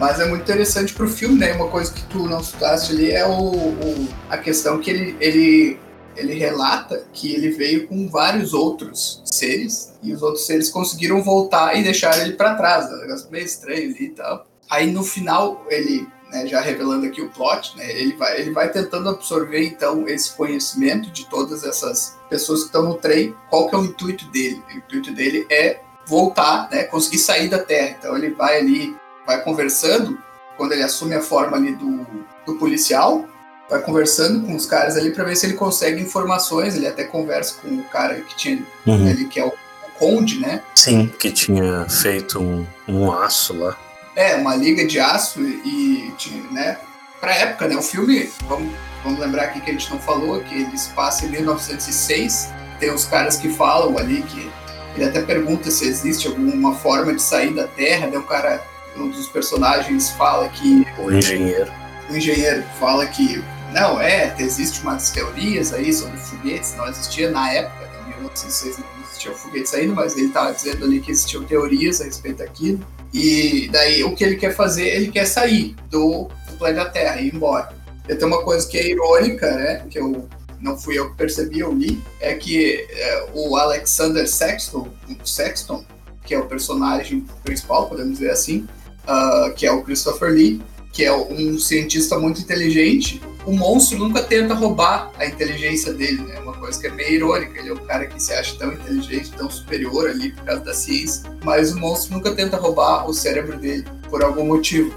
[0.00, 1.52] Mas é muito interessante pro filme, né?
[1.52, 5.78] Uma coisa que tu não citaste ali é o, o- a questão que ele, ele,
[6.16, 11.76] ele relata que ele veio com vários outros seres e os outros seres conseguiram voltar
[11.76, 12.90] e deixar ele para trás.
[12.90, 14.46] É um negócio meio estranho ali e tal.
[14.70, 18.70] Aí no final, ele, né, já revelando aqui o plot, né, ele, vai, ele vai
[18.72, 23.34] tentando absorver então esse conhecimento de todas essas pessoas que estão no trem.
[23.50, 24.62] Qual que é o intuito dele?
[24.72, 27.96] O intuito dele é voltar, né, conseguir sair da Terra.
[27.98, 30.18] Então ele vai ali vai conversando,
[30.56, 32.06] quando ele assume a forma ali do,
[32.46, 33.24] do policial,
[33.68, 36.74] vai conversando com os caras ali para ver se ele consegue informações.
[36.74, 39.08] Ele até conversa com o cara que tinha Uhum.
[39.08, 40.62] ali, que é o, o Conde, né?
[40.74, 43.76] Sim, que tinha feito um, um aço lá.
[44.16, 46.78] É, uma liga de aço e, tinha, né?
[47.20, 47.76] Pra época, né?
[47.76, 48.72] O filme, vamos,
[49.04, 52.48] vamos lembrar aqui que a gente não falou, que ele se passa em 1906.
[52.80, 54.50] Tem os caras que falam ali que
[54.96, 58.18] ele até pergunta se existe alguma forma de sair da Terra, né?
[58.18, 58.62] O cara,
[58.96, 61.70] um dos personagens fala que O engenheiro.
[62.08, 67.52] o engenheiro fala que não, é, existe umas teorias aí sobre foguetes, não existia na
[67.52, 71.44] época, né, em 1906 não existiam foguetes ainda, mas ele estava dizendo ali que existiam
[71.44, 72.84] teorias a respeito daquilo.
[73.12, 77.28] E daí o que ele quer fazer, ele quer sair do, do planeta Terra e
[77.28, 77.72] ir embora.
[78.08, 80.28] E tem uma coisa que é irônica, né, que eu
[80.60, 85.84] não fui eu que percebi, eu li, é que é, o Alexander Sexton, o Sexton,
[86.24, 88.68] que é o personagem principal, podemos dizer assim,
[89.06, 90.60] ah, que é o Christopher Lee,
[90.92, 96.38] que é um cientista muito inteligente, o monstro nunca tenta roubar a inteligência dele, né?
[96.40, 97.58] Uma coisa que é meio irônica.
[97.58, 100.74] Ele é um cara que se acha tão inteligente, tão superior ali por causa da
[100.74, 104.94] ciência, mas o monstro nunca tenta roubar o cérebro dele por algum motivo.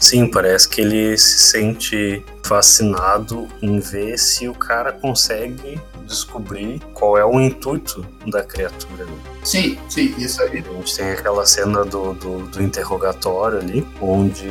[0.00, 7.18] Sim, parece que ele se sente fascinado em ver se o cara consegue descobrir qual
[7.18, 9.04] é o intuito da criatura.
[9.04, 9.18] Né?
[9.44, 10.64] Sim, sim, isso aí.
[10.66, 14.48] A gente tem aquela cena do, do, do interrogatório ali, onde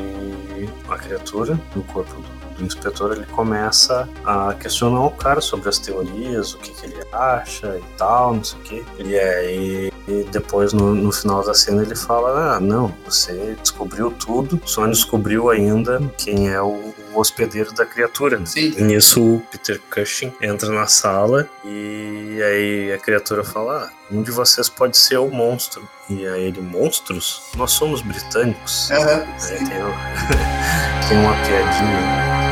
[0.88, 5.78] a criatura, no corpo do do inspetor ele começa a questionar o cara sobre as
[5.78, 8.86] teorias, o que, que ele acha e tal, não sei o que.
[9.04, 14.10] E aí e depois no, no, final da cena ele fala: Ah, não, você descobriu
[14.10, 18.43] tudo, só não descobriu ainda quem é o, o hospedeiro da criatura.
[18.46, 18.74] Sim.
[18.78, 24.22] E nisso o Peter Cushing entra na sala e aí a criatura fala: Ah, um
[24.22, 25.88] de vocês pode ser o monstro.
[26.10, 27.41] E aí ele, monstros?
[27.58, 28.89] Nós somos britânicos.
[28.89, 29.67] Uhum, é, tem,
[31.10, 32.46] tem uma piadinha.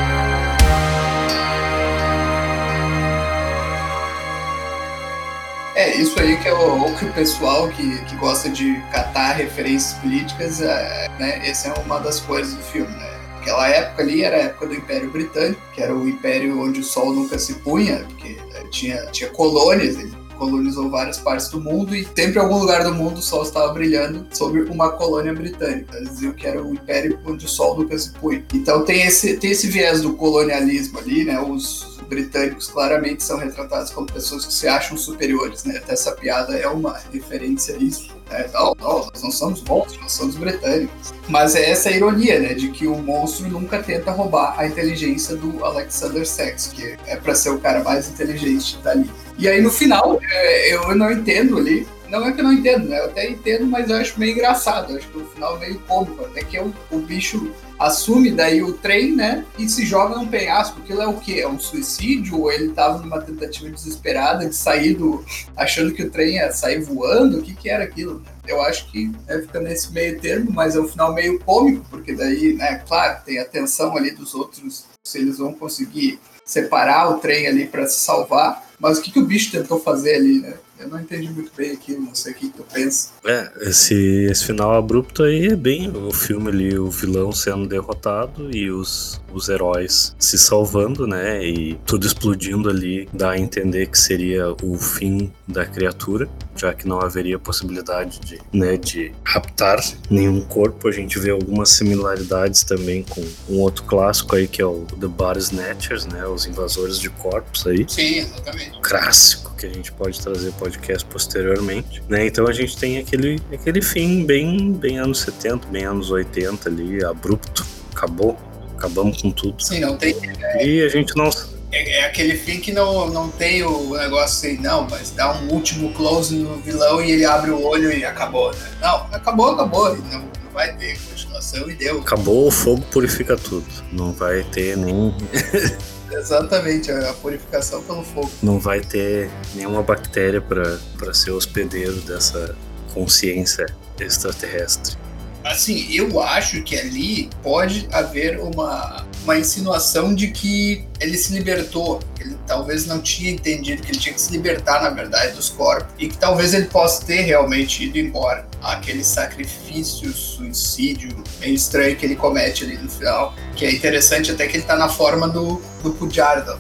[5.96, 9.94] Isso aí que é o, o que o pessoal que, que gosta de catar referências
[10.00, 13.16] políticas, é, né, essa é uma das coisas do filme, né?
[13.40, 16.84] Aquela época ali era a época do Império Britânico, que era o império onde o
[16.84, 21.96] sol nunca se punha, porque é, tinha, tinha colônias, ele colonizou várias partes do mundo
[21.96, 25.96] e sempre em algum lugar do mundo o sol estava brilhando sobre uma colônia britânica.
[25.98, 28.44] Eles diziam que era o império onde o sol nunca se punha.
[28.54, 31.40] Então tem esse, tem esse viés do colonialismo ali, né?
[31.40, 35.78] Os, britânicos claramente são retratados como pessoas que se acham superiores, né?
[35.78, 38.16] Até essa piada é uma referência a isso.
[38.30, 38.50] Né?
[38.54, 41.14] Não, não, nós não somos monstros, nós somos britânicos.
[41.28, 42.54] Mas é essa ironia, né?
[42.54, 47.36] De que o monstro nunca tenta roubar a inteligência do Alexander Sex, que é para
[47.36, 49.10] ser o cara mais inteligente dali.
[49.38, 52.88] E aí no final, é, eu não entendo ali não é que eu não entendo,
[52.88, 53.00] né?
[53.00, 54.92] Eu até entendo, mas eu acho meio engraçado.
[54.92, 56.26] Eu acho que no final é meio cômico.
[56.26, 59.46] Até que o, o bicho assume daí o trem, né?
[59.58, 60.80] E se joga num penhasco.
[60.80, 61.40] Aquilo é o quê?
[61.42, 62.40] É um suicídio?
[62.40, 65.24] Ou ele tava numa tentativa desesperada de sair do.
[65.56, 67.40] achando que o trem ia sair voando?
[67.40, 68.24] O que que era aquilo?
[68.48, 72.14] Eu acho que né, fica nesse meio termo, mas é um final meio cômico, porque
[72.14, 77.18] daí, né, claro, tem a tensão ali dos outros, se eles vão conseguir separar o
[77.18, 78.64] trem ali para se salvar.
[78.80, 80.54] Mas o que, que o bicho tentou fazer ali, né?
[80.78, 83.12] Eu não entendi muito bem aquilo, não sei o que, tu pensa.
[83.24, 83.96] É, esse,
[84.30, 89.22] esse final abrupto aí é bem o filme ali, o vilão sendo derrotado e os,
[89.34, 91.46] os heróis se salvando, né?
[91.46, 96.88] E tudo explodindo ali, dá a entender que seria o fim da criatura, já que
[96.88, 100.88] não haveria possibilidade de, né, de raptar nenhum corpo.
[100.88, 105.08] A gente vê algumas similaridades também com um outro clássico aí que é o The
[105.08, 106.26] Body Snatchers, né?
[106.26, 107.86] Os invasores de corpos aí.
[107.88, 108.80] Sim, exatamente.
[108.82, 112.26] Clássico que a gente pode trazer podcast posteriormente, né?
[112.28, 117.04] Então a gente tem aquele, aquele fim bem, bem anos 70, bem anos 80 ali,
[117.04, 118.38] abrupto, acabou,
[118.78, 119.62] acabamos com tudo.
[119.64, 120.16] Sim, não tem.
[120.62, 121.30] E a gente não.
[121.72, 125.52] É, é, aquele fim que não, não tem o negócio assim, não, mas dá um
[125.52, 128.72] último close no vilão e ele abre o olho e acabou, né?
[128.82, 129.96] Não, acabou, acabou.
[129.98, 132.00] Não, não vai ter continuação e deu.
[132.00, 133.66] Acabou, o fogo purifica tudo.
[133.92, 135.14] Não vai ter nenhum.
[136.12, 138.32] Exatamente, a purificação pelo fogo.
[138.42, 142.56] Não vai ter nenhuma bactéria para ser hospedeiro dessa
[142.94, 143.66] consciência
[144.00, 144.96] extraterrestre.
[145.44, 152.00] Assim, eu acho que ali pode haver uma, uma insinuação de que ele se libertou.
[152.20, 155.92] Ele talvez não tinha entendido que ele tinha que se libertar, na verdade, dos corpos.
[155.98, 158.48] E que talvez ele possa ter realmente ido embora.
[158.62, 163.34] Aquele sacrifício, suicídio meio estranho que ele comete ali no final.
[163.56, 166.58] Que é interessante até que ele tá na forma do, do Pujardo.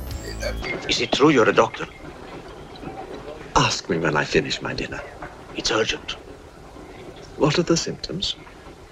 [0.89, 1.87] Is it true you're a doctor?
[3.55, 5.01] Ask me when I finish my dinner.
[5.55, 6.17] It's urgent.
[7.37, 8.35] What are the symptoms?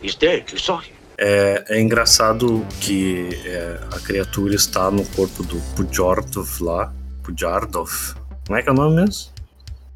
[0.02, 0.96] He's dead, you saw him.
[1.26, 6.94] É, é engraçado que é, a criatura está no corpo do Pujardov lá.
[7.24, 7.90] Pujardov.
[8.46, 9.32] Como é que é o nome mesmo?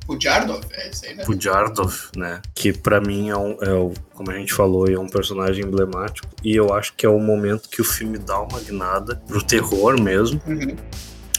[0.06, 1.26] Pujardov, é isso aí, né?
[1.26, 2.42] Pujardov, né?
[2.56, 6.30] Que para mim é, um, é o, como a gente falou, é um personagem emblemático.
[6.42, 10.02] E eu acho que é o momento que o filme dá uma guinada pro terror
[10.02, 10.42] mesmo.
[10.48, 10.78] Uhum.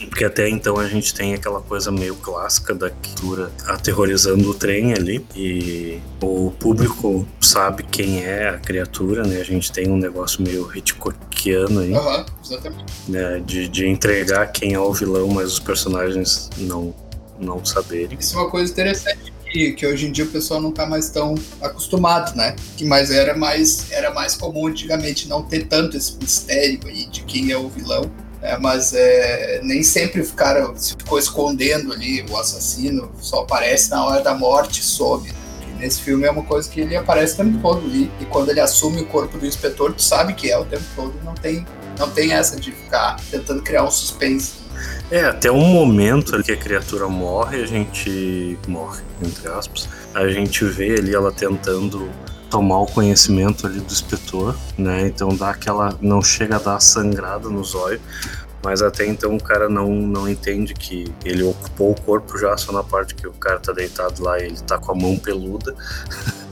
[0.07, 4.93] Porque até então a gente tem aquela coisa meio clássica da criatura aterrorizando o trem
[4.93, 5.25] ali.
[5.35, 9.39] E o público sabe quem é a criatura, né?
[9.39, 11.91] A gente tem um negócio meio Hitchcockiano aí.
[11.91, 12.93] Uhum, exatamente.
[13.07, 13.41] Né?
[13.45, 16.93] De, de entregar quem é o vilão, mas os personagens não,
[17.39, 18.17] não saberem.
[18.19, 19.33] Isso é uma coisa interessante.
[19.49, 22.55] Que, que hoje em dia o pessoal não está mais tão acostumado, né?
[22.77, 27.23] Que mais era mais era mais comum antigamente não ter tanto esse mistério aí de
[27.23, 32.37] quem é o vilão é, mas é, nem sempre ficaram, se ficou escondendo ali o
[32.37, 35.31] assassino, só aparece na hora da morte, soube.
[35.77, 38.59] Nesse filme é uma coisa que ele aparece o tempo todo ali, e quando ele
[38.59, 41.65] assume o corpo do inspetor, tu sabe que é o tempo todo, não tem,
[41.97, 44.53] não tem essa de ficar tentando criar um suspense.
[45.11, 50.63] É, até um momento que a criatura morre, a gente morre, entre aspas, a gente
[50.65, 52.09] vê ali ela tentando
[52.49, 55.07] tomar o conhecimento ali do inspetor, né?
[55.07, 55.97] Então dá aquela.
[56.01, 58.01] não chega a dar sangrada nos olhos.
[58.63, 62.73] Mas até então o cara não, não entende que ele ocupou o corpo já, só
[62.73, 65.73] na parte que o cara tá deitado lá e ele tá com a mão peluda.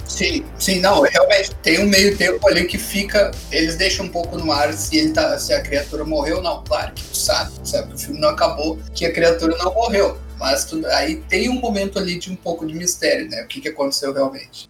[0.07, 4.37] Sim, sim, não, realmente tem um meio tempo ali que fica, eles deixam um pouco
[4.37, 6.63] no ar se ele tá, se a criatura morreu ou não.
[6.63, 10.63] Claro que tu sabe, sabe, o filme não acabou que a criatura não morreu, mas
[10.63, 13.43] tu, aí tem um momento ali de um pouco de mistério, né?
[13.43, 14.69] O que, que aconteceu realmente.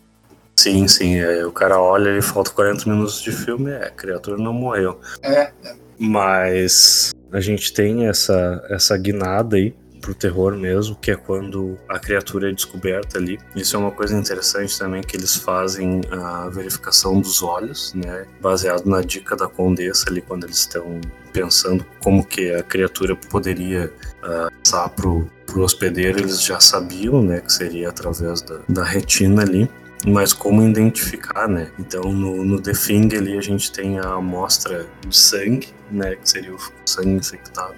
[0.58, 4.38] Sim, sim, é, o cara olha e falta 40 minutos de filme, é, a criatura
[4.38, 5.00] não morreu.
[5.22, 5.76] É, é.
[6.00, 12.00] Mas a gente tem essa, essa guinada aí pro terror mesmo, que é quando a
[12.00, 13.38] criatura é descoberta ali.
[13.56, 18.86] Isso é uma coisa interessante também que eles fazem a verificação dos olhos, né, baseado
[18.86, 21.00] na dica da condessa ali quando eles estão
[21.34, 23.92] pensando como que a criatura poderia
[24.24, 29.44] uh, passar pro, pro hospedeiro, eles já sabiam, né, que seria através da, da retina
[29.44, 29.70] ali
[30.06, 31.72] mas como identificar, né?
[31.80, 36.16] Então no, no The Thing ali a gente tem a amostra de sangue, né?
[36.16, 37.76] Que seria o sangue infectado.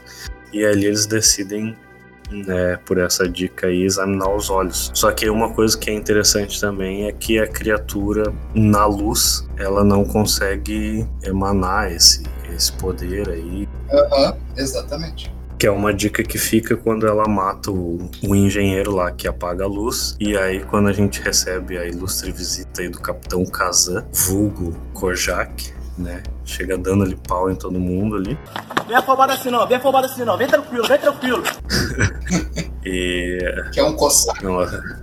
[0.51, 1.77] E ali eles decidem
[2.31, 4.91] né, por essa dica aí, examinar os olhos.
[4.93, 9.83] Só que uma coisa que é interessante também é que a criatura, na luz, ela
[9.83, 12.23] não consegue emanar esse,
[12.55, 13.67] esse poder aí.
[13.91, 15.38] Uhum, exatamente.
[15.59, 19.65] Que é uma dica que fica quando ela mata o, o, engenheiro lá que apaga
[19.65, 20.15] a luz.
[20.19, 25.73] E aí, quando a gente recebe a ilustre visita aí do Capitão Kazan, vulgo Kojak,
[25.97, 26.23] né?
[26.45, 28.37] Chega dando ali pau em todo mundo ali.
[28.87, 31.43] Vem afobado assim não, vem afobado assim não, vem tranquilo, vem tranquilo.
[32.83, 33.37] e.
[33.71, 34.35] Que é um coçar.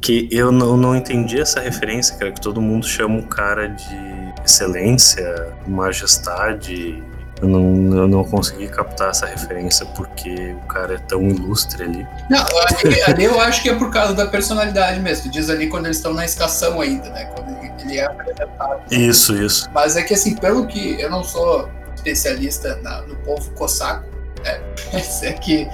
[0.01, 4.17] que eu não, não entendi essa referência, cara, que todo mundo chama o cara de
[4.45, 7.03] excelência, majestade.
[7.43, 12.09] Eu não, eu não consegui captar essa referência porque o cara é tão ilustre ali.
[12.31, 15.31] Não, ali, ali eu acho que é por causa da personalidade mesmo.
[15.31, 17.27] Diz ali quando eles estão na estação ainda, né?
[17.27, 17.47] Quando
[17.83, 18.83] ele é apresentado.
[18.91, 19.69] Isso, isso.
[19.73, 24.09] Mas é que assim, pelo que eu não sou especialista na, no povo cosaco,
[24.45, 24.61] né?
[25.23, 25.69] é que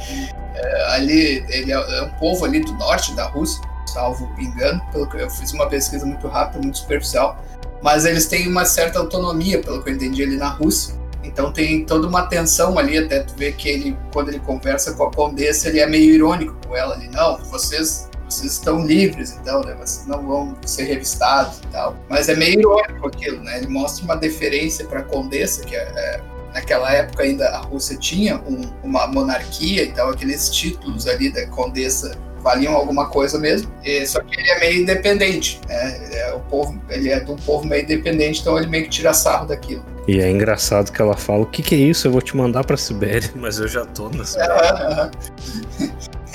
[0.55, 5.09] é, ali ele é, é, um povo ali do norte da Rússia, salvo engano, pelo
[5.09, 7.42] que eu fiz uma pesquisa muito rápida, muito superficial,
[7.83, 10.94] mas eles têm uma certa autonomia, pelo que eu entendi ali na Rússia.
[11.23, 15.05] Então tem toda uma tensão ali, até tu ver que ele, quando ele conversa com
[15.05, 19.61] a condessa, ele é meio irônico com ela ali, não, vocês vocês estão livres, então,
[19.61, 19.75] né?
[19.75, 21.97] Vocês não vão ser revistados e tal.
[22.09, 23.59] Mas é meio irônico aquilo, né?
[23.59, 26.21] Ele mostra uma deferência para a condessa, que é, é,
[26.55, 32.17] naquela época ainda a Rússia tinha um, uma monarquia, então aqueles títulos ali da condessa
[32.41, 33.71] valiam alguma coisa mesmo.
[34.07, 36.01] Só que ele é meio independente, né?
[36.13, 39.13] É, o povo, ele é de um povo meio independente, então ele meio que tira
[39.13, 39.85] sarro daquilo.
[40.07, 42.07] E é engraçado que ela fala: o que, que é isso?
[42.09, 45.11] Eu vou te mandar pra Sibéria, mas eu já tô na Sibéria.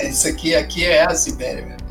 [0.00, 1.88] Isso aqui, aqui é a Sibéria mesmo.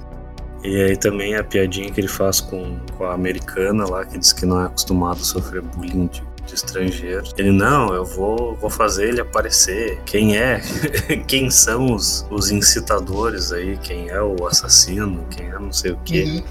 [0.64, 4.34] E aí também a piadinha que ele faz com, com a americana lá, que diz
[4.34, 7.34] que não é acostumado a sofrer bullying de, de estrangeiros.
[7.38, 10.02] Ele, não, eu vou, vou fazer ele aparecer.
[10.06, 10.62] Quem é?
[11.28, 13.78] quem são os, os incitadores aí?
[13.78, 15.26] Quem é o assassino?
[15.30, 16.24] Quem é não sei o quê?
[16.24, 16.44] Uhum.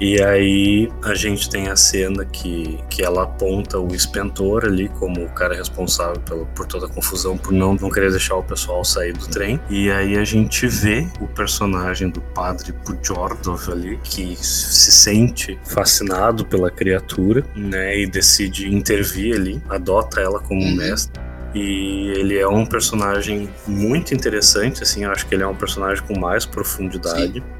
[0.00, 5.24] E aí a gente tem a cena que, que ela aponta o Spentor ali como
[5.24, 8.84] o cara responsável pelo, por toda a confusão, por não, não querer deixar o pessoal
[8.84, 9.60] sair do trem.
[9.70, 16.44] E aí a gente vê o personagem do padre Pujordov ali, que se sente fascinado
[16.44, 17.98] pela criatura, né?
[17.98, 20.76] E decide intervir ali, adota ela como uhum.
[20.76, 21.22] mestre.
[21.54, 26.02] E ele é um personagem muito interessante, assim, eu acho que ele é um personagem
[26.04, 27.34] com mais profundidade.
[27.34, 27.53] Sim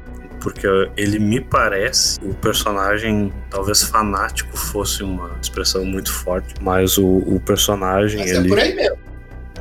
[0.45, 7.03] porque ele me parece o personagem, talvez fanático fosse uma expressão muito forte, mas o,
[7.03, 8.19] o personagem.
[8.19, 8.97] Mas ele, é por aí mesmo.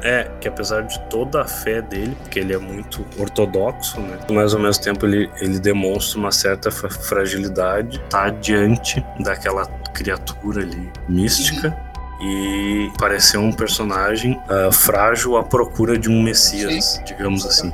[0.03, 4.19] É, que apesar de toda a fé dele, porque ele é muito ortodoxo, né?
[4.31, 10.93] Mas ao mesmo tempo ele, ele demonstra uma certa fragilidade, tá diante daquela criatura ali
[11.09, 11.75] mística.
[12.21, 17.05] E parecer um personagem uh, frágil à procura de um messias, Sim.
[17.05, 17.73] digamos assim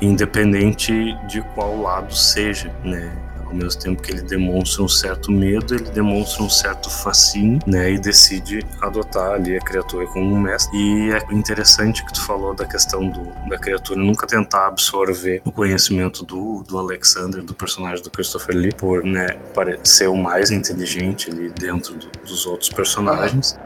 [0.00, 3.16] independente de qual lado seja, né?
[3.44, 7.90] Ao mesmo tempo que ele demonstra um certo medo, ele demonstra um certo fascínio, né?
[7.90, 10.70] E decide adotar ali a criatura como um mestre.
[10.78, 15.50] E é interessante que tu falou da questão do, da criatura nunca tentar absorver o
[15.50, 19.36] conhecimento do, do Alexander, do personagem do Christopher Lee, por né,
[19.82, 23.58] ser o mais inteligente ali dentro do, dos outros personagens.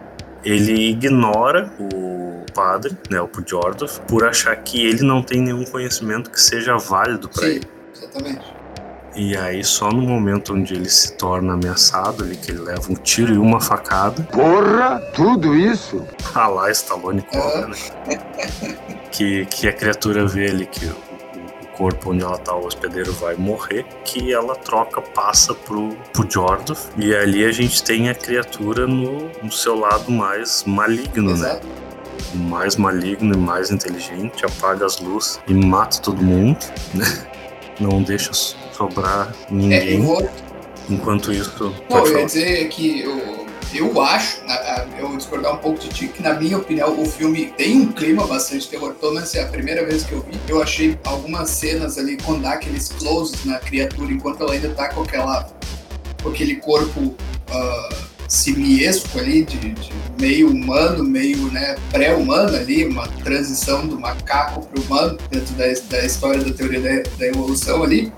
[0.45, 6.31] Ele ignora o padre, né, o Pujordov, por achar que ele não tem nenhum conhecimento
[6.31, 7.65] que seja válido para ele.
[7.95, 8.55] Exatamente.
[9.17, 12.97] E aí, só no momento onde ele se torna ameaçado, ali, que ele leva um
[12.97, 14.25] tiro e uma facada.
[14.25, 16.05] Porra, tudo isso?
[16.35, 17.77] Ah lá, Stallone cobra, né?
[19.13, 20.91] que, que a criatura vê ali que
[21.77, 26.75] corpo onde ela tá, o hospedeiro vai morrer, que ela troca, passa pro, pro Jordan.
[26.97, 31.67] E ali a gente tem a criatura no, no seu lado mais maligno, Exato.
[31.67, 31.73] né?
[32.35, 36.59] Mais maligno e mais inteligente, apaga as luzes e mata todo mundo,
[36.93, 37.05] né?
[37.81, 40.01] Não deixa sobrar É, eu ninguém.
[40.03, 40.29] vou,
[40.89, 44.55] Enquanto isso, Não, eu ia dizer que eu, eu acho, na-
[44.99, 47.93] eu vou discordar um pouco de ti, que na minha opinião o filme tem um
[47.93, 48.95] clima bastante terror.
[48.95, 50.39] Pelo menos é a primeira vez que eu vi.
[50.49, 54.89] Eu achei algumas cenas ali, quando dá aqueles closes na criatura, enquanto ela ainda tá
[54.89, 55.49] com aquela.
[56.23, 57.15] com aquele corpo
[57.51, 58.04] ah,
[58.35, 64.83] simiesco ali, de, de meio humano, meio né, pré-humano ali, uma transição do macaco pro
[64.83, 68.13] humano, dentro da, da história da teoria da, da evolução ali.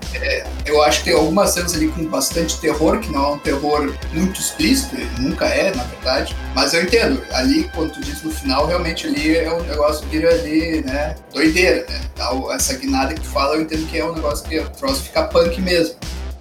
[0.65, 3.93] Eu acho que tem algumas cenas ali com bastante terror, que não é um terror
[4.13, 6.35] muito explícito, nunca é, na verdade.
[6.53, 10.17] Mas eu entendo, ali, quando tu diz no final, realmente ali é um negócio que
[10.17, 12.01] vira ali, né, doideira, né?
[12.33, 15.03] O- Essa guinada que tu fala, eu entendo que é um negócio que o troço
[15.03, 15.95] fica punk mesmo,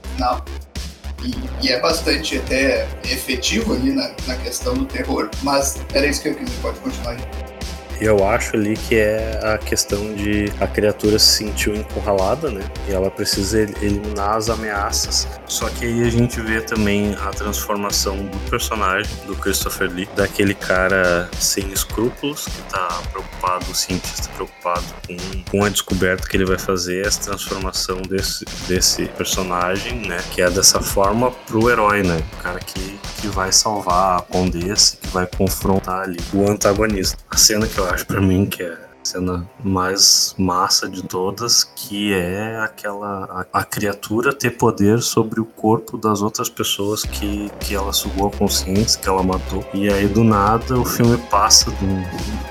[0.05, 0.45] no final.
[1.63, 5.31] E, é bastante até efetivo ali na, na questão do terror.
[5.43, 7.56] Mas era isso que eu quis, pode continuar aí.
[8.01, 12.63] Eu acho ali que é a questão de a criatura se sentiu encurralada, né?
[12.89, 15.27] E ela precisa el- eliminar as ameaças.
[15.47, 20.55] Só que aí a gente vê também a transformação do personagem, do Christopher Lee, daquele
[20.55, 25.17] cara sem escrúpulos, que tá preocupado, o cientista preocupado com,
[25.51, 30.19] com a descoberta que ele vai fazer, essa transformação desse, desse personagem, né?
[30.33, 32.21] Que é dessa forma pro herói, né?
[32.39, 37.17] O cara que, que vai salvar a Condessa, que vai confrontar ali o antagonista.
[37.31, 41.65] A cena que eu acho pra mim que é a cena mais massa de todas,
[41.65, 47.51] que é aquela a, a criatura ter poder sobre o corpo das outras pessoas que,
[47.61, 49.65] que ela sugou a consciência, que ela matou.
[49.73, 52.03] E aí do nada o filme passa de um,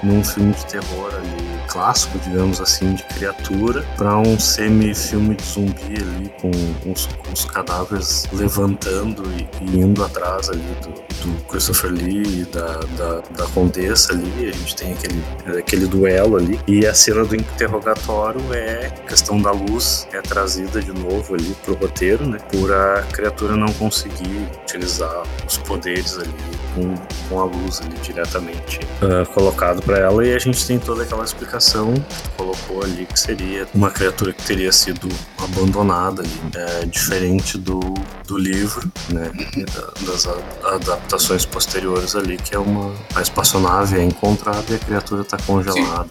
[0.04, 1.45] num filme de terror ali
[1.76, 6.50] clássico, digamos assim, de criatura, para um semi-filme de zumbi ali com
[6.90, 12.78] os, os cadáveres levantando e, e indo atrás ali do, do Christopher Lee e da,
[12.98, 14.48] da, da Condessa ali.
[14.48, 16.58] A gente tem aquele, aquele duelo ali.
[16.66, 21.74] E a cena do interrogatório é questão da luz, é trazida de novo ali pro
[21.76, 22.38] roteiro, né?
[22.54, 26.94] Por a criatura não conseguir utilizar os poderes ali com,
[27.30, 30.26] com a luz ali diretamente ah, colocado para ela.
[30.26, 34.44] E a gente tem toda aquela explicação que colocou ali que seria uma criatura que
[34.44, 35.08] teria sido
[35.44, 37.80] abandonada ali, é, diferente do,
[38.28, 39.32] do livro, né?
[39.74, 44.80] da- das a- adaptações posteriores ali, que é uma a espaçonave é encontrada e a
[44.80, 46.10] criatura tá congelada.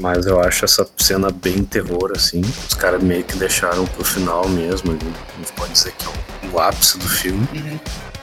[0.00, 2.40] Mas eu acho essa cena bem terror, assim.
[2.68, 4.92] Os caras meio que deixaram pro final mesmo.
[4.92, 6.08] A gente pode dizer que é
[6.48, 7.48] o, o ápice do filme.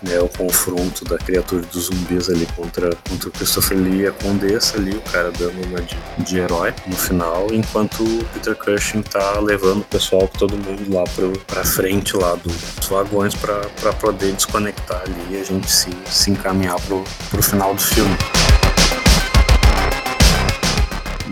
[0.08, 4.78] Né, o confronto da criatura dos zumbis ali contra, contra o Christopher Lee a Condessa
[4.78, 9.40] ali, o cara dando uma de, de herói no final, enquanto o Peter Cushing tá
[9.40, 14.34] levando o pessoal, todo mundo lá pro, pra frente lá do- dos vagões pra poder
[14.34, 18.16] desconectar ali e a gente se, se encaminhar pro, pro final do filme.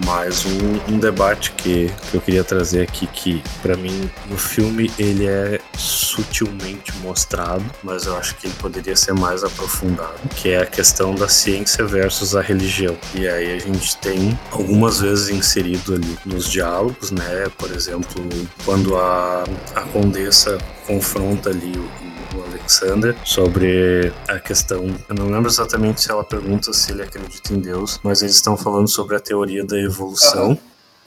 [0.06, 4.92] Mais um, um debate que, que eu queria trazer aqui, que para mim no filme
[4.98, 10.62] ele é sutilmente mostrado, mas eu acho que ele poderia ser mais aprofundado, que é
[10.62, 12.98] a questão da ciência versus a religião.
[13.14, 17.46] E aí a gente tem algumas vezes inserido ali nos diálogos, né?
[17.58, 18.24] Por exemplo,
[18.66, 19.44] quando a,
[19.76, 24.86] a condessa confronta ali o, o Alexander sobre a questão.
[25.08, 28.58] Eu não lembro exatamente se ela pergunta se ele acredita em Deus, mas eles estão
[28.58, 30.58] falando sobre a teoria da evolução.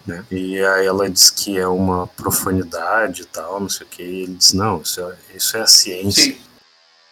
[0.07, 0.24] Né?
[0.31, 4.03] E aí ela diz que é uma profanidade e tal, não sei o que.
[4.03, 6.35] E ele diz, não, isso é, isso é a ciência.
[6.35, 6.47] Sim.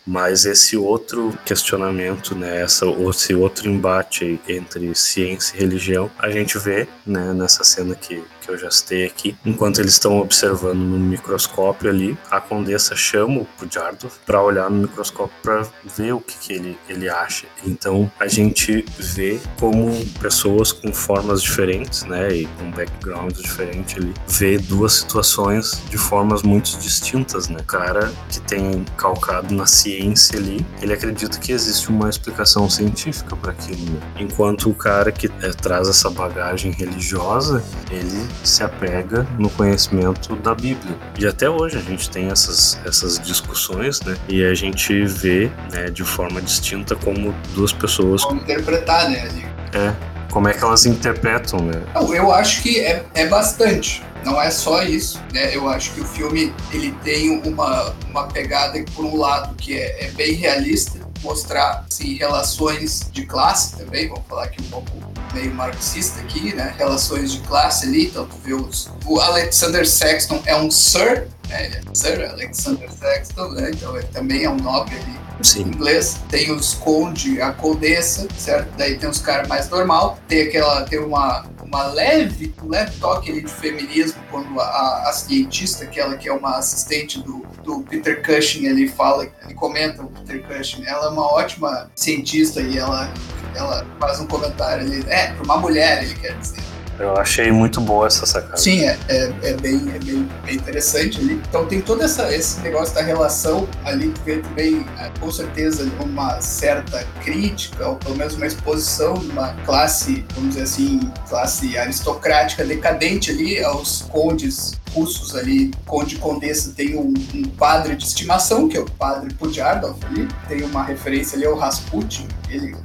[0.07, 6.59] Mas esse outro questionamento, né, essa, esse outro embate entre ciência e religião, a gente
[6.59, 9.37] vê né, nessa cena que, que eu já citei aqui.
[9.45, 14.83] Enquanto eles estão observando no microscópio ali, a condessa chama o Jardo para olhar no
[14.83, 15.67] microscópio para
[15.97, 17.47] ver o que, que ele, ele acha.
[17.65, 24.13] Então a gente vê como pessoas com formas diferentes, né, e com backgrounds diferentes ali,
[24.29, 27.59] vê duas situações de formas muito distintas, né.
[27.61, 33.35] O cara que tem calcado na ciência ali, ele acredita que existe uma explicação científica
[33.37, 34.01] para aquilo, né?
[34.19, 40.55] enquanto o cara que eh, traz essa bagagem religiosa, ele se apega no conhecimento da
[40.55, 40.97] Bíblia.
[41.19, 44.17] E até hoje a gente tem essas, essas discussões, né?
[44.29, 49.23] E a gente vê, né, de forma distinta como duas pessoas Como interpretar, né?
[49.23, 49.47] ali.
[49.73, 49.95] é,
[50.31, 51.83] como é que elas interpretam, né?
[51.95, 54.03] Não, eu acho que é, é bastante.
[54.25, 55.55] Não é só isso, né?
[55.55, 59.79] Eu acho que o filme ele tem uma, uma pegada que, por um lado, que
[59.79, 64.91] é, é bem realista, mostrar assim, relações de classe também, vamos falar aqui um pouco
[65.35, 66.75] meio marxista aqui, né?
[66.79, 71.67] Relações de classe ali, então tu vê os, o Alexander Sexton é um Sir, né?
[71.67, 73.71] Ele é Sir Alexander Sexton, né?
[73.75, 75.63] Então ele também é um nobre ali Sim.
[75.63, 78.71] inglês, tem os conde, a condessa, certo?
[78.77, 83.31] Daí tem os caras mais normal, tem aquela, tem uma, uma leve, um leve toque
[83.31, 88.23] ali de feminismo quando a, a cientista, aquela que é uma assistente do, do Peter
[88.25, 93.13] Cushing, ele fala, ele comenta o Peter Cushing, ela é uma ótima cientista e ela,
[93.55, 96.65] ela faz um comentário ali, é, para uma mulher, ele quer dizer.
[96.99, 98.57] Eu achei muito boa essa sacada.
[98.57, 101.43] Sim, é, é, é bem, é bem, bem interessante ali.
[101.49, 105.91] Então tem todo essa, esse negócio da relação ali que vê também, é, com certeza,
[106.01, 111.77] uma certa crítica, ou pelo menos uma exposição de uma classe, vamos dizer assim, classe
[111.77, 118.69] aristocrática decadente ali aos condes russos ali, conde condessa tem um, um, padre de estimação,
[118.69, 122.77] que é o padre Pudyardov ali, tem uma referência ali ao Rasputin, ele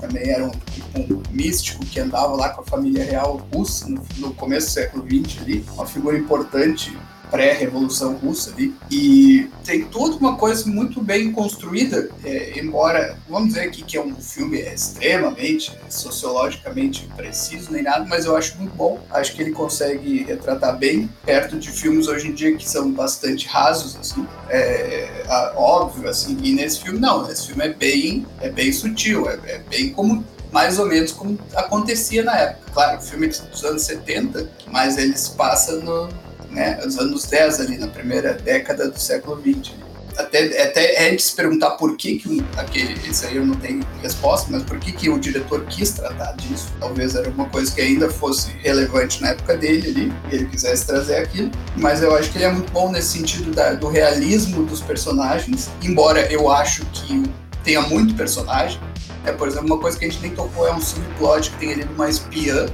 [0.00, 4.02] também era um, tipo, um místico que andava lá com a família real russa no,
[4.18, 6.96] no começo do século XX ali, uma figura importante
[7.30, 13.62] pré-revolução russa ali e tem toda uma coisa muito bem construída é, embora vamos dizer
[13.62, 19.00] aqui que é um filme extremamente sociologicamente preciso nem nada mas eu acho muito bom
[19.10, 23.46] acho que ele consegue retratar bem perto de filmes hoje em dia que são bastante
[23.46, 28.50] rasos assim é, é, óbvio assim e nesse filme não nesse filme é bem é
[28.50, 32.72] bem sutil é, é bem como mais ou menos como acontecia na época.
[32.72, 36.08] Claro, o filme é dos anos 70, mas ele se passa no,
[36.50, 39.90] né, os anos 10 ali, na primeira década do século 20.
[40.18, 43.80] Até, até é de se perguntar por que, que aquele, isso aí eu não tenho
[44.02, 46.72] resposta, mas por que, que o diretor quis tratar disso.
[46.78, 50.84] Talvez era uma coisa que ainda fosse relevante na época dele ali, e ele quisesse
[50.86, 51.50] trazer aquilo.
[51.76, 55.70] Mas eu acho que ele é muito bom nesse sentido da, do realismo dos personagens,
[55.82, 57.22] embora eu acho que
[57.62, 58.80] tenha muito personagem.
[59.24, 61.72] É, por exemplo, uma coisa que a gente nem tocou é um subplot que tem
[61.72, 62.66] ali de uma espiã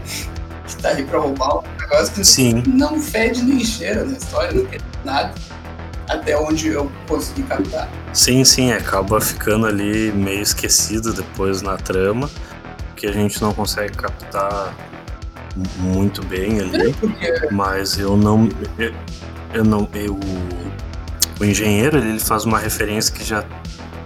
[0.67, 2.63] que tá ali pra roubar um negócio que Sim.
[2.67, 5.35] não fede nem cheira na história, não tem nada.
[6.09, 7.89] Até onde eu consegui captar.
[8.13, 12.31] Sim, sim, acaba ficando ali meio esquecido depois na trama,
[12.95, 14.73] que a gente não consegue captar
[15.79, 16.91] muito bem ali.
[16.91, 18.49] É, porque Mas eu não.
[18.79, 18.95] Eu,
[19.53, 19.89] eu não.
[19.95, 20.19] Eu,
[21.41, 23.45] o engenheiro ele faz uma referência que já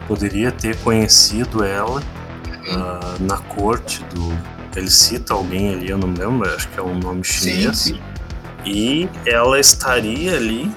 [0.08, 2.02] poderia ter conhecido ela
[2.70, 4.36] ah, na corte do.
[4.76, 7.78] Ele cita alguém ali, eu não lembro, acho que é um nome sim, chinês.
[7.78, 8.00] sim.
[8.64, 10.70] E ela estaria ali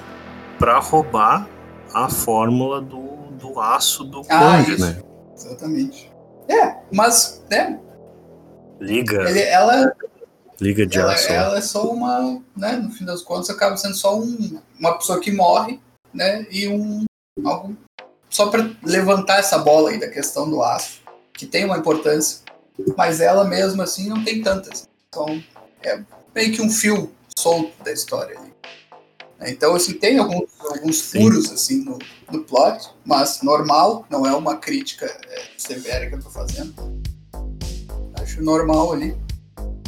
[0.58, 1.46] para roubar
[1.92, 5.00] a fórmula do, do aço do Ah, conde, né?
[5.36, 6.12] Exatamente.
[6.48, 7.78] É, mas, né,
[8.80, 9.92] Liga, ele, ela,
[10.60, 11.32] liga de ela, aço.
[11.32, 15.20] ela é só uma, né, no fim das contas, acaba sendo só um, uma pessoa
[15.20, 15.80] que morre,
[16.12, 17.04] né, e um,
[17.44, 17.76] algo,
[18.28, 21.00] só para levantar essa bola aí da questão do aço,
[21.32, 22.43] que tem uma importância,
[22.96, 24.88] mas ela mesma, assim, não tem tantas.
[25.08, 25.42] Então,
[25.82, 26.00] é
[26.34, 28.52] meio que um fio solto da história ali.
[29.46, 31.20] Então, assim, tem alguns, alguns Sim.
[31.20, 31.98] furos, assim, no,
[32.30, 36.74] no plot, mas normal, não é uma crítica é, severa que eu tô fazendo.
[38.20, 39.16] Acho normal ali.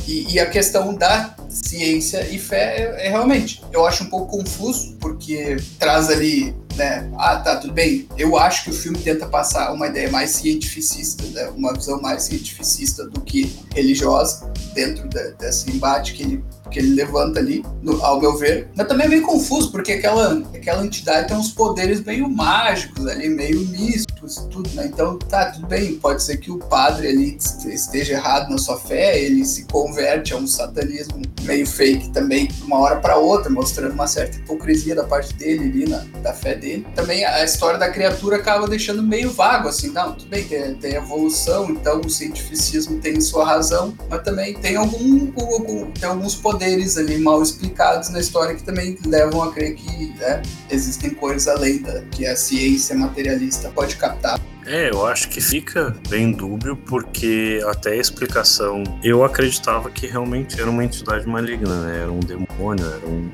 [0.07, 1.34] E, e a questão da
[1.64, 7.11] ciência e fé é, é realmente, eu acho um pouco confuso, porque traz ali, né?
[7.18, 8.07] Ah, tá, tudo bem.
[8.18, 12.24] Eu acho que o filme tenta passar uma ideia mais cientificista, né, uma visão mais
[12.24, 18.02] cientificista do que religiosa, dentro da- desse embate que ele, que ele levanta ali, no-
[18.04, 18.68] ao meu ver.
[18.76, 23.28] Mas também é meio confuso, porque aquela, aquela entidade tem uns poderes meio mágicos ali,
[23.28, 24.86] meio místicos e tudo, né?
[24.92, 28.78] Então, tá, tudo bem, pode ser que o padre ali est- esteja errado na sua
[28.78, 33.51] fé, ele se converte a um satanismo meio fake também, de uma hora para outra,
[33.51, 36.86] mostrando uma certa hipocrisia da parte dele ali, na, da fé dele.
[36.94, 40.94] Também a história da criatura acaba deixando meio vago, assim, não, tudo bem, tem, tem
[40.94, 46.97] evolução, então o cientificismo tem sua razão, mas também tem, algum, algum- tem alguns poderes
[46.97, 51.80] ali mal explicados na história que também levam a crer que né, existem coisas além
[51.82, 54.40] da que a ciência materialista pode captar.
[54.66, 58.82] É, eu acho que fica bem dúbio, porque até a explicação.
[59.02, 62.02] Eu acreditava que realmente era uma entidade maligna, né?
[62.02, 63.30] Era um demônio, era um.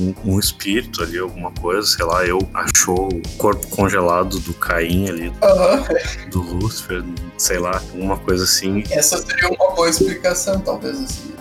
[0.00, 5.10] Um, um espírito ali, alguma coisa, sei lá, eu achou o corpo congelado do Caim
[5.10, 5.84] ali, Aham.
[6.30, 7.04] do Lúcifer,
[7.36, 8.82] sei lá, alguma coisa assim.
[8.90, 11.34] Essa seria uma boa explicação, talvez assim,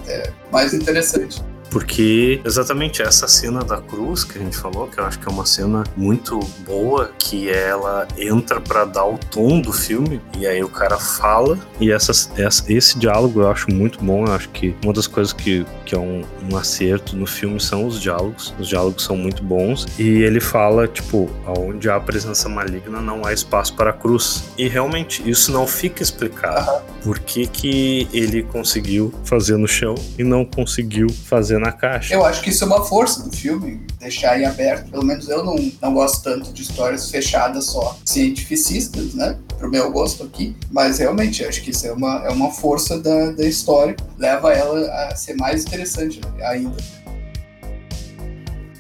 [0.52, 1.42] mais interessante.
[1.74, 5.32] Porque exatamente essa cena da cruz que a gente falou, que eu acho que é
[5.32, 10.64] uma cena muito boa, que ela entra para dar o tom do filme, e aí
[10.64, 14.76] o cara fala, e essa, essa, esse diálogo eu acho muito bom, eu acho que
[14.84, 18.68] uma das coisas que, que é um, um acerto no filme são os diálogos, os
[18.68, 23.76] diálogos são muito bons, e ele fala, tipo, onde há presença maligna não há espaço
[23.76, 29.58] para a cruz, e realmente isso não fica explicado, por que que ele conseguiu fazer
[29.58, 32.14] no chão e não conseguiu fazer na caixa.
[32.14, 34.90] Eu acho que isso é uma força do filme, deixar em aberto.
[34.92, 39.38] Pelo menos eu não, não gosto tanto de histórias fechadas só cientificistas, né?
[39.58, 40.56] Pro meu gosto aqui.
[40.72, 43.96] Mas realmente, acho que isso é uma, é uma força da, da história.
[44.18, 46.76] Leva ela a ser mais interessante ainda.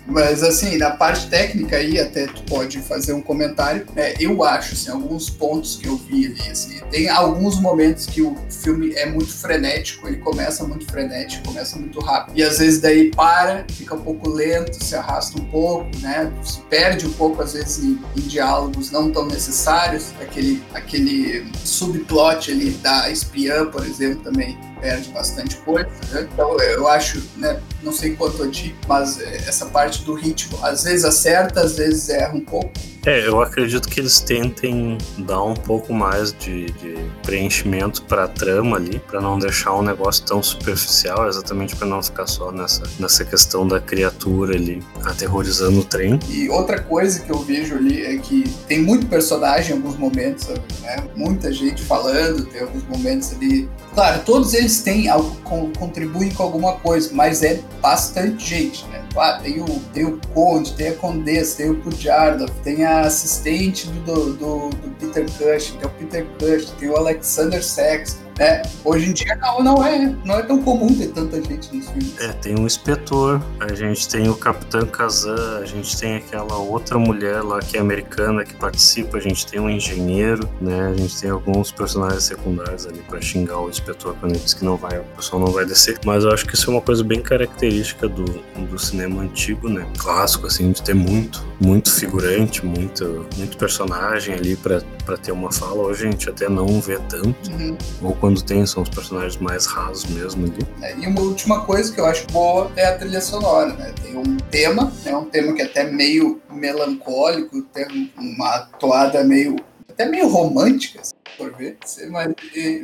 [0.05, 3.85] Mas assim, na parte técnica aí, até tu pode fazer um comentário.
[3.95, 4.13] Né?
[4.19, 8.35] Eu acho, assim, alguns pontos que eu vi ali, assim, tem alguns momentos que o
[8.49, 12.37] filme é muito frenético, ele começa muito frenético, começa muito rápido.
[12.37, 16.31] E às vezes daí para, fica um pouco lento, se arrasta um pouco, né?
[16.43, 20.11] Se perde um pouco, às vezes, em, em diálogos não tão necessários.
[20.21, 25.89] Aquele, aquele subplot ali da espiã, por exemplo, também perde bastante coisa.
[26.11, 26.27] Né?
[26.31, 30.83] Então eu acho, né, não sei quanto a ti, mas essa parte do ritmo, às
[30.83, 32.71] vezes acerta, às vezes erra um pouco.
[33.05, 38.27] É, eu acredito que eles tentem dar um pouco mais de, de preenchimento para a
[38.27, 42.83] trama ali, para não deixar um negócio tão superficial, exatamente para não ficar só nessa,
[42.99, 46.17] nessa questão da criatura ali aterrorizando o trem.
[46.29, 50.47] E outra coisa que eu vejo ali é que tem muito personagem em alguns momentos,
[50.81, 51.03] né?
[51.15, 53.69] Muita gente falando, tem alguns momentos ali.
[53.93, 55.35] Claro, todos eles têm algo,
[55.77, 58.92] contribuem com alguma coisa, mas é bastante gente, né?
[59.15, 63.87] Ah, tem o, tem o Conde, tem a Condessa, tem o Pujardov, tem a assistente
[63.87, 68.61] do, do, do Peter Cushing, tem o Peter Cushing, tem o Alexander Sexton, né?
[68.83, 72.19] Hoje em dia não, não, é, não é tão comum ter tanta gente nos filmes.
[72.19, 76.97] É, tem um inspetor, a gente tem o Capitão Kazan, a gente tem aquela outra
[76.97, 80.87] mulher lá que é americana que participa, a gente tem um engenheiro, né?
[80.87, 84.65] A gente tem alguns personagens secundários ali para xingar o inspetor quando ele diz que
[84.65, 85.99] não vai, o pessoal não vai descer.
[86.05, 89.85] Mas eu acho que isso é uma coisa bem característica do, do cinema antigo, né?
[89.97, 94.81] Clássico, assim, de ter muito, muito figurante, muito, muito personagem ali para
[95.21, 95.83] ter uma fala.
[95.83, 97.51] Hoje a gente até não vê tanto.
[97.51, 97.77] Uhum.
[98.01, 100.65] Ou quando tem, são os personagens mais rasos mesmo ali.
[100.81, 103.93] É, e uma última coisa que eu acho boa é a trilha sonora, né?
[104.01, 105.13] Tem um tema, né?
[105.13, 109.57] Um tema que é até meio melancólico, tem uma toada meio
[109.89, 111.01] até meio romântica,
[111.37, 111.77] for ver.
[112.09, 112.33] Mas,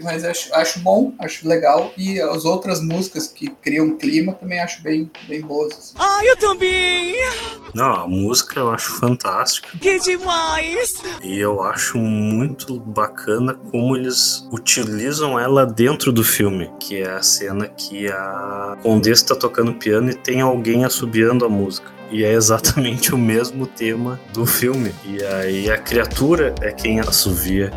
[0.03, 1.93] mas acho, acho bom, acho legal.
[1.97, 5.73] E as outras músicas que criam clima também acho bem, bem boas.
[5.73, 5.93] Assim.
[5.97, 7.15] Ah, eu também!
[7.73, 9.77] Não, a música eu acho fantástica.
[9.77, 10.93] Que demais!
[11.23, 17.21] E eu acho muito bacana como eles utilizam ela dentro do filme, que é a
[17.21, 21.91] cena que a Condessa tá tocando piano e tem alguém assobiando a música.
[22.11, 24.93] E é exatamente o mesmo tema do filme.
[25.05, 27.71] E aí a criatura é quem assovia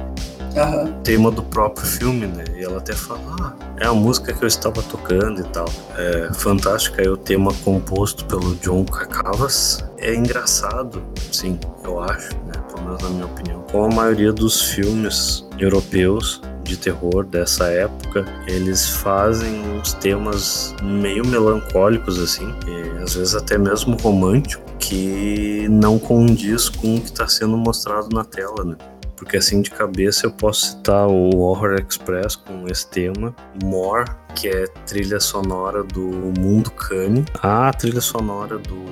[0.56, 0.92] Uhum.
[1.02, 2.44] tema do próprio filme, né?
[2.54, 5.66] E ela até fala, ah, é a música que eu estava tocando e tal.
[5.96, 9.84] É fantástica, é o tema composto pelo John Cacavas.
[9.98, 12.52] É engraçado, sim, eu acho, né?
[12.68, 13.64] Pelo menos na minha opinião.
[13.70, 21.26] Como a maioria dos filmes europeus de terror dessa época, eles fazem uns temas meio
[21.26, 27.26] melancólicos assim, e às vezes até mesmo romântico, que não condiz com o que está
[27.26, 28.76] sendo mostrado na tela, né?
[29.22, 34.04] Porque assim de cabeça eu posso citar o Horror Express com esse tema, More,
[34.34, 38.84] que é trilha sonora do Mundo Cane, a trilha sonora do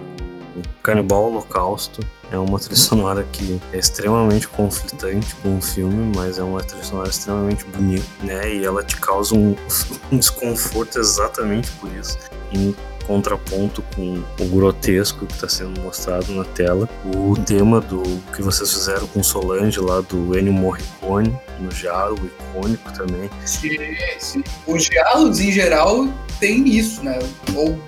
[0.85, 2.01] Canibal Holocausto,
[2.31, 6.85] é uma trilha sonora que é extremamente conflitante com o filme, mas é uma trilha
[6.85, 8.55] sonora extremamente bonita, né?
[8.55, 9.57] E ela te causa um,
[10.13, 12.17] um desconforto exatamente por isso.
[12.53, 12.75] Em
[13.07, 16.89] contraponto com o grotesco que está sendo mostrado na tela.
[17.15, 18.03] O tema do
[18.35, 23.31] que vocês fizeram com Solange lá do Ennio Morricone, no diálogo icônico também.
[23.45, 23.77] Sim,
[24.19, 24.45] sim.
[24.67, 27.19] Os diálogos em geral tem isso, né?
[27.55, 27.79] Ou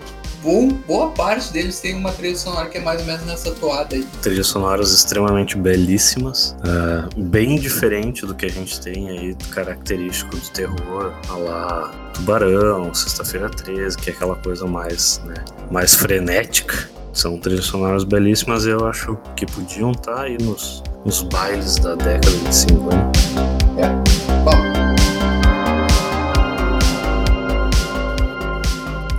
[0.87, 4.05] boa parte deles tem uma trilha sonora que é mais ou menos nessa toada aí.
[4.21, 10.49] Trilhas sonoras extremamente belíssimas, uh, bem diferente do que a gente tem aí característico do
[10.51, 15.35] terror, a lá Tubarão, Sexta-feira 13, que é aquela coisa mais, né,
[15.71, 16.91] mais frenética.
[17.13, 21.95] São trilhas sonoras belíssimas e eu acho que podiam estar aí nos, nos bailes da
[21.95, 23.62] década de 50.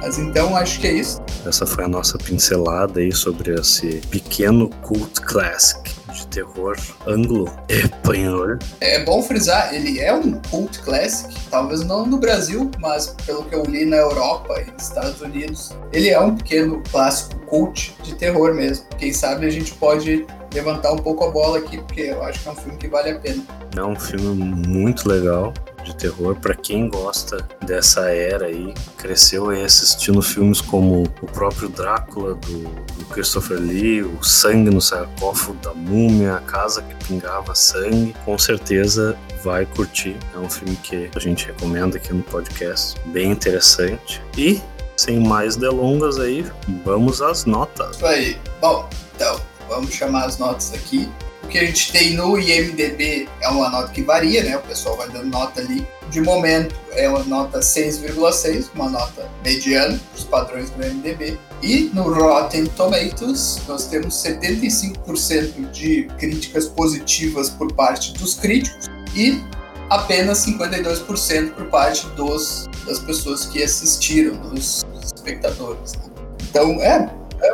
[0.03, 1.21] Mas então acho que é isso.
[1.45, 6.75] Essa foi a nossa pincelada aí sobre esse pequeno cult classic de terror
[7.07, 8.57] anglo espanhol.
[8.81, 13.55] É bom frisar, ele é um cult classic, talvez não no Brasil, mas pelo que
[13.55, 18.13] eu li na Europa e nos Estados Unidos, ele é um pequeno clássico cult de
[18.15, 18.85] terror mesmo.
[18.97, 22.49] Quem sabe a gente pode levantar um pouco a bola aqui, porque eu acho que
[22.49, 23.41] é um filme que vale a pena.
[23.77, 29.63] É um filme muito legal de terror para quem gosta dessa era aí, cresceu aí
[29.63, 35.73] assistindo filmes como o próprio Drácula do, do Christopher Lee, o Sangue no sarcófago da
[35.73, 40.17] Múmia, a Casa que pingava sangue, com certeza vai curtir.
[40.33, 44.21] É um filme que a gente recomenda aqui no podcast, bem interessante.
[44.37, 44.61] E
[44.95, 46.45] sem mais delongas aí,
[46.85, 47.97] vamos às notas.
[47.97, 48.37] Isso aí.
[48.61, 51.09] Bom, então, vamos chamar as notas aqui.
[51.43, 54.57] O que a gente tem no IMDB é uma nota que varia, né?
[54.57, 55.85] O pessoal vai dando nota ali.
[56.09, 61.37] De momento é uma nota 6,6, uma nota mediana para os padrões do IMDB.
[61.61, 69.41] E no Rotten Tomatoes nós temos 75% de críticas positivas por parte dos críticos e
[69.89, 74.85] apenas 52% por parte dos, das pessoas que assistiram, dos
[75.15, 75.93] espectadores.
[75.93, 76.03] Né?
[76.49, 77.09] Então, é,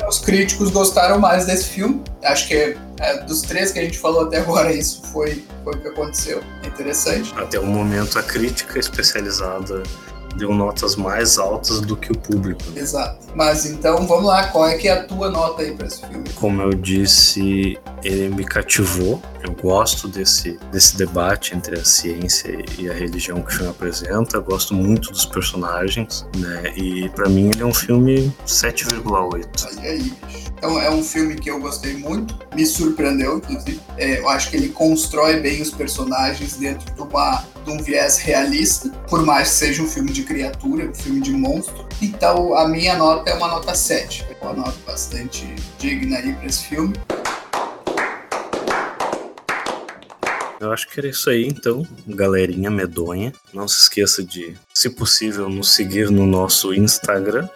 [0.08, 2.02] os críticos gostaram mais desse filme.
[2.24, 5.74] Acho que é, é, dos três que a gente falou até agora, isso foi, foi
[5.74, 6.42] o que aconteceu.
[6.64, 7.34] É interessante.
[7.38, 9.84] Até o momento, a crítica especializada
[10.36, 12.62] deu notas mais altas do que o público.
[12.76, 13.28] Exato.
[13.36, 16.30] Mas então, vamos lá, qual é que é a tua nota aí para esse filme?
[16.36, 19.22] Como eu disse, ele me cativou.
[19.44, 24.38] Eu gosto desse, desse debate entre a ciência e a religião que o filme apresenta.
[24.38, 26.74] Eu gosto muito dos personagens, né?
[26.76, 29.68] E para mim ele é um filme 7,8.
[29.78, 30.14] Olha aí,
[30.58, 33.80] Então é um filme que eu gostei muito, me surpreendeu, inclusive.
[33.98, 38.18] É, eu acho que ele constrói bem os personagens dentro de, uma, de um viés
[38.18, 41.88] realista, por mais que seja um filme de criatura, um filme de monstro.
[42.02, 44.26] Então a minha nota é uma nota 7.
[44.30, 46.94] É uma nota bastante digna aí para esse filme.
[50.60, 53.32] Eu acho que era isso aí, então, galerinha medonha.
[53.54, 57.48] Não se esqueça de, se possível, nos seguir no nosso Instagram,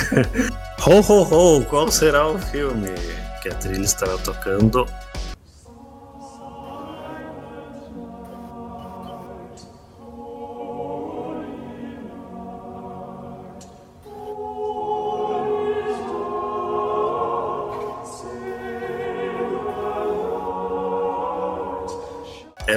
[0.86, 1.64] ho, ho, ho!
[1.64, 2.90] Qual será o filme?
[3.40, 4.86] Que a trilha estará tocando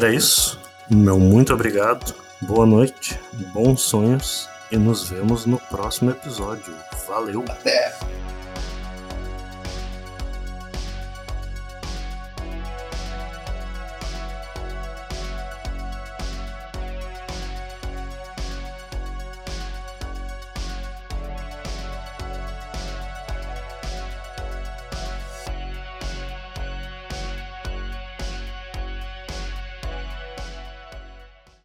[0.02, 0.60] Era isso.
[0.89, 2.16] Meu muito obrigado.
[2.41, 3.20] Boa noite,
[3.54, 6.74] bons sonhos e nos vemos no próximo episódio.
[7.08, 7.45] Valeu!
[7.47, 7.95] Até!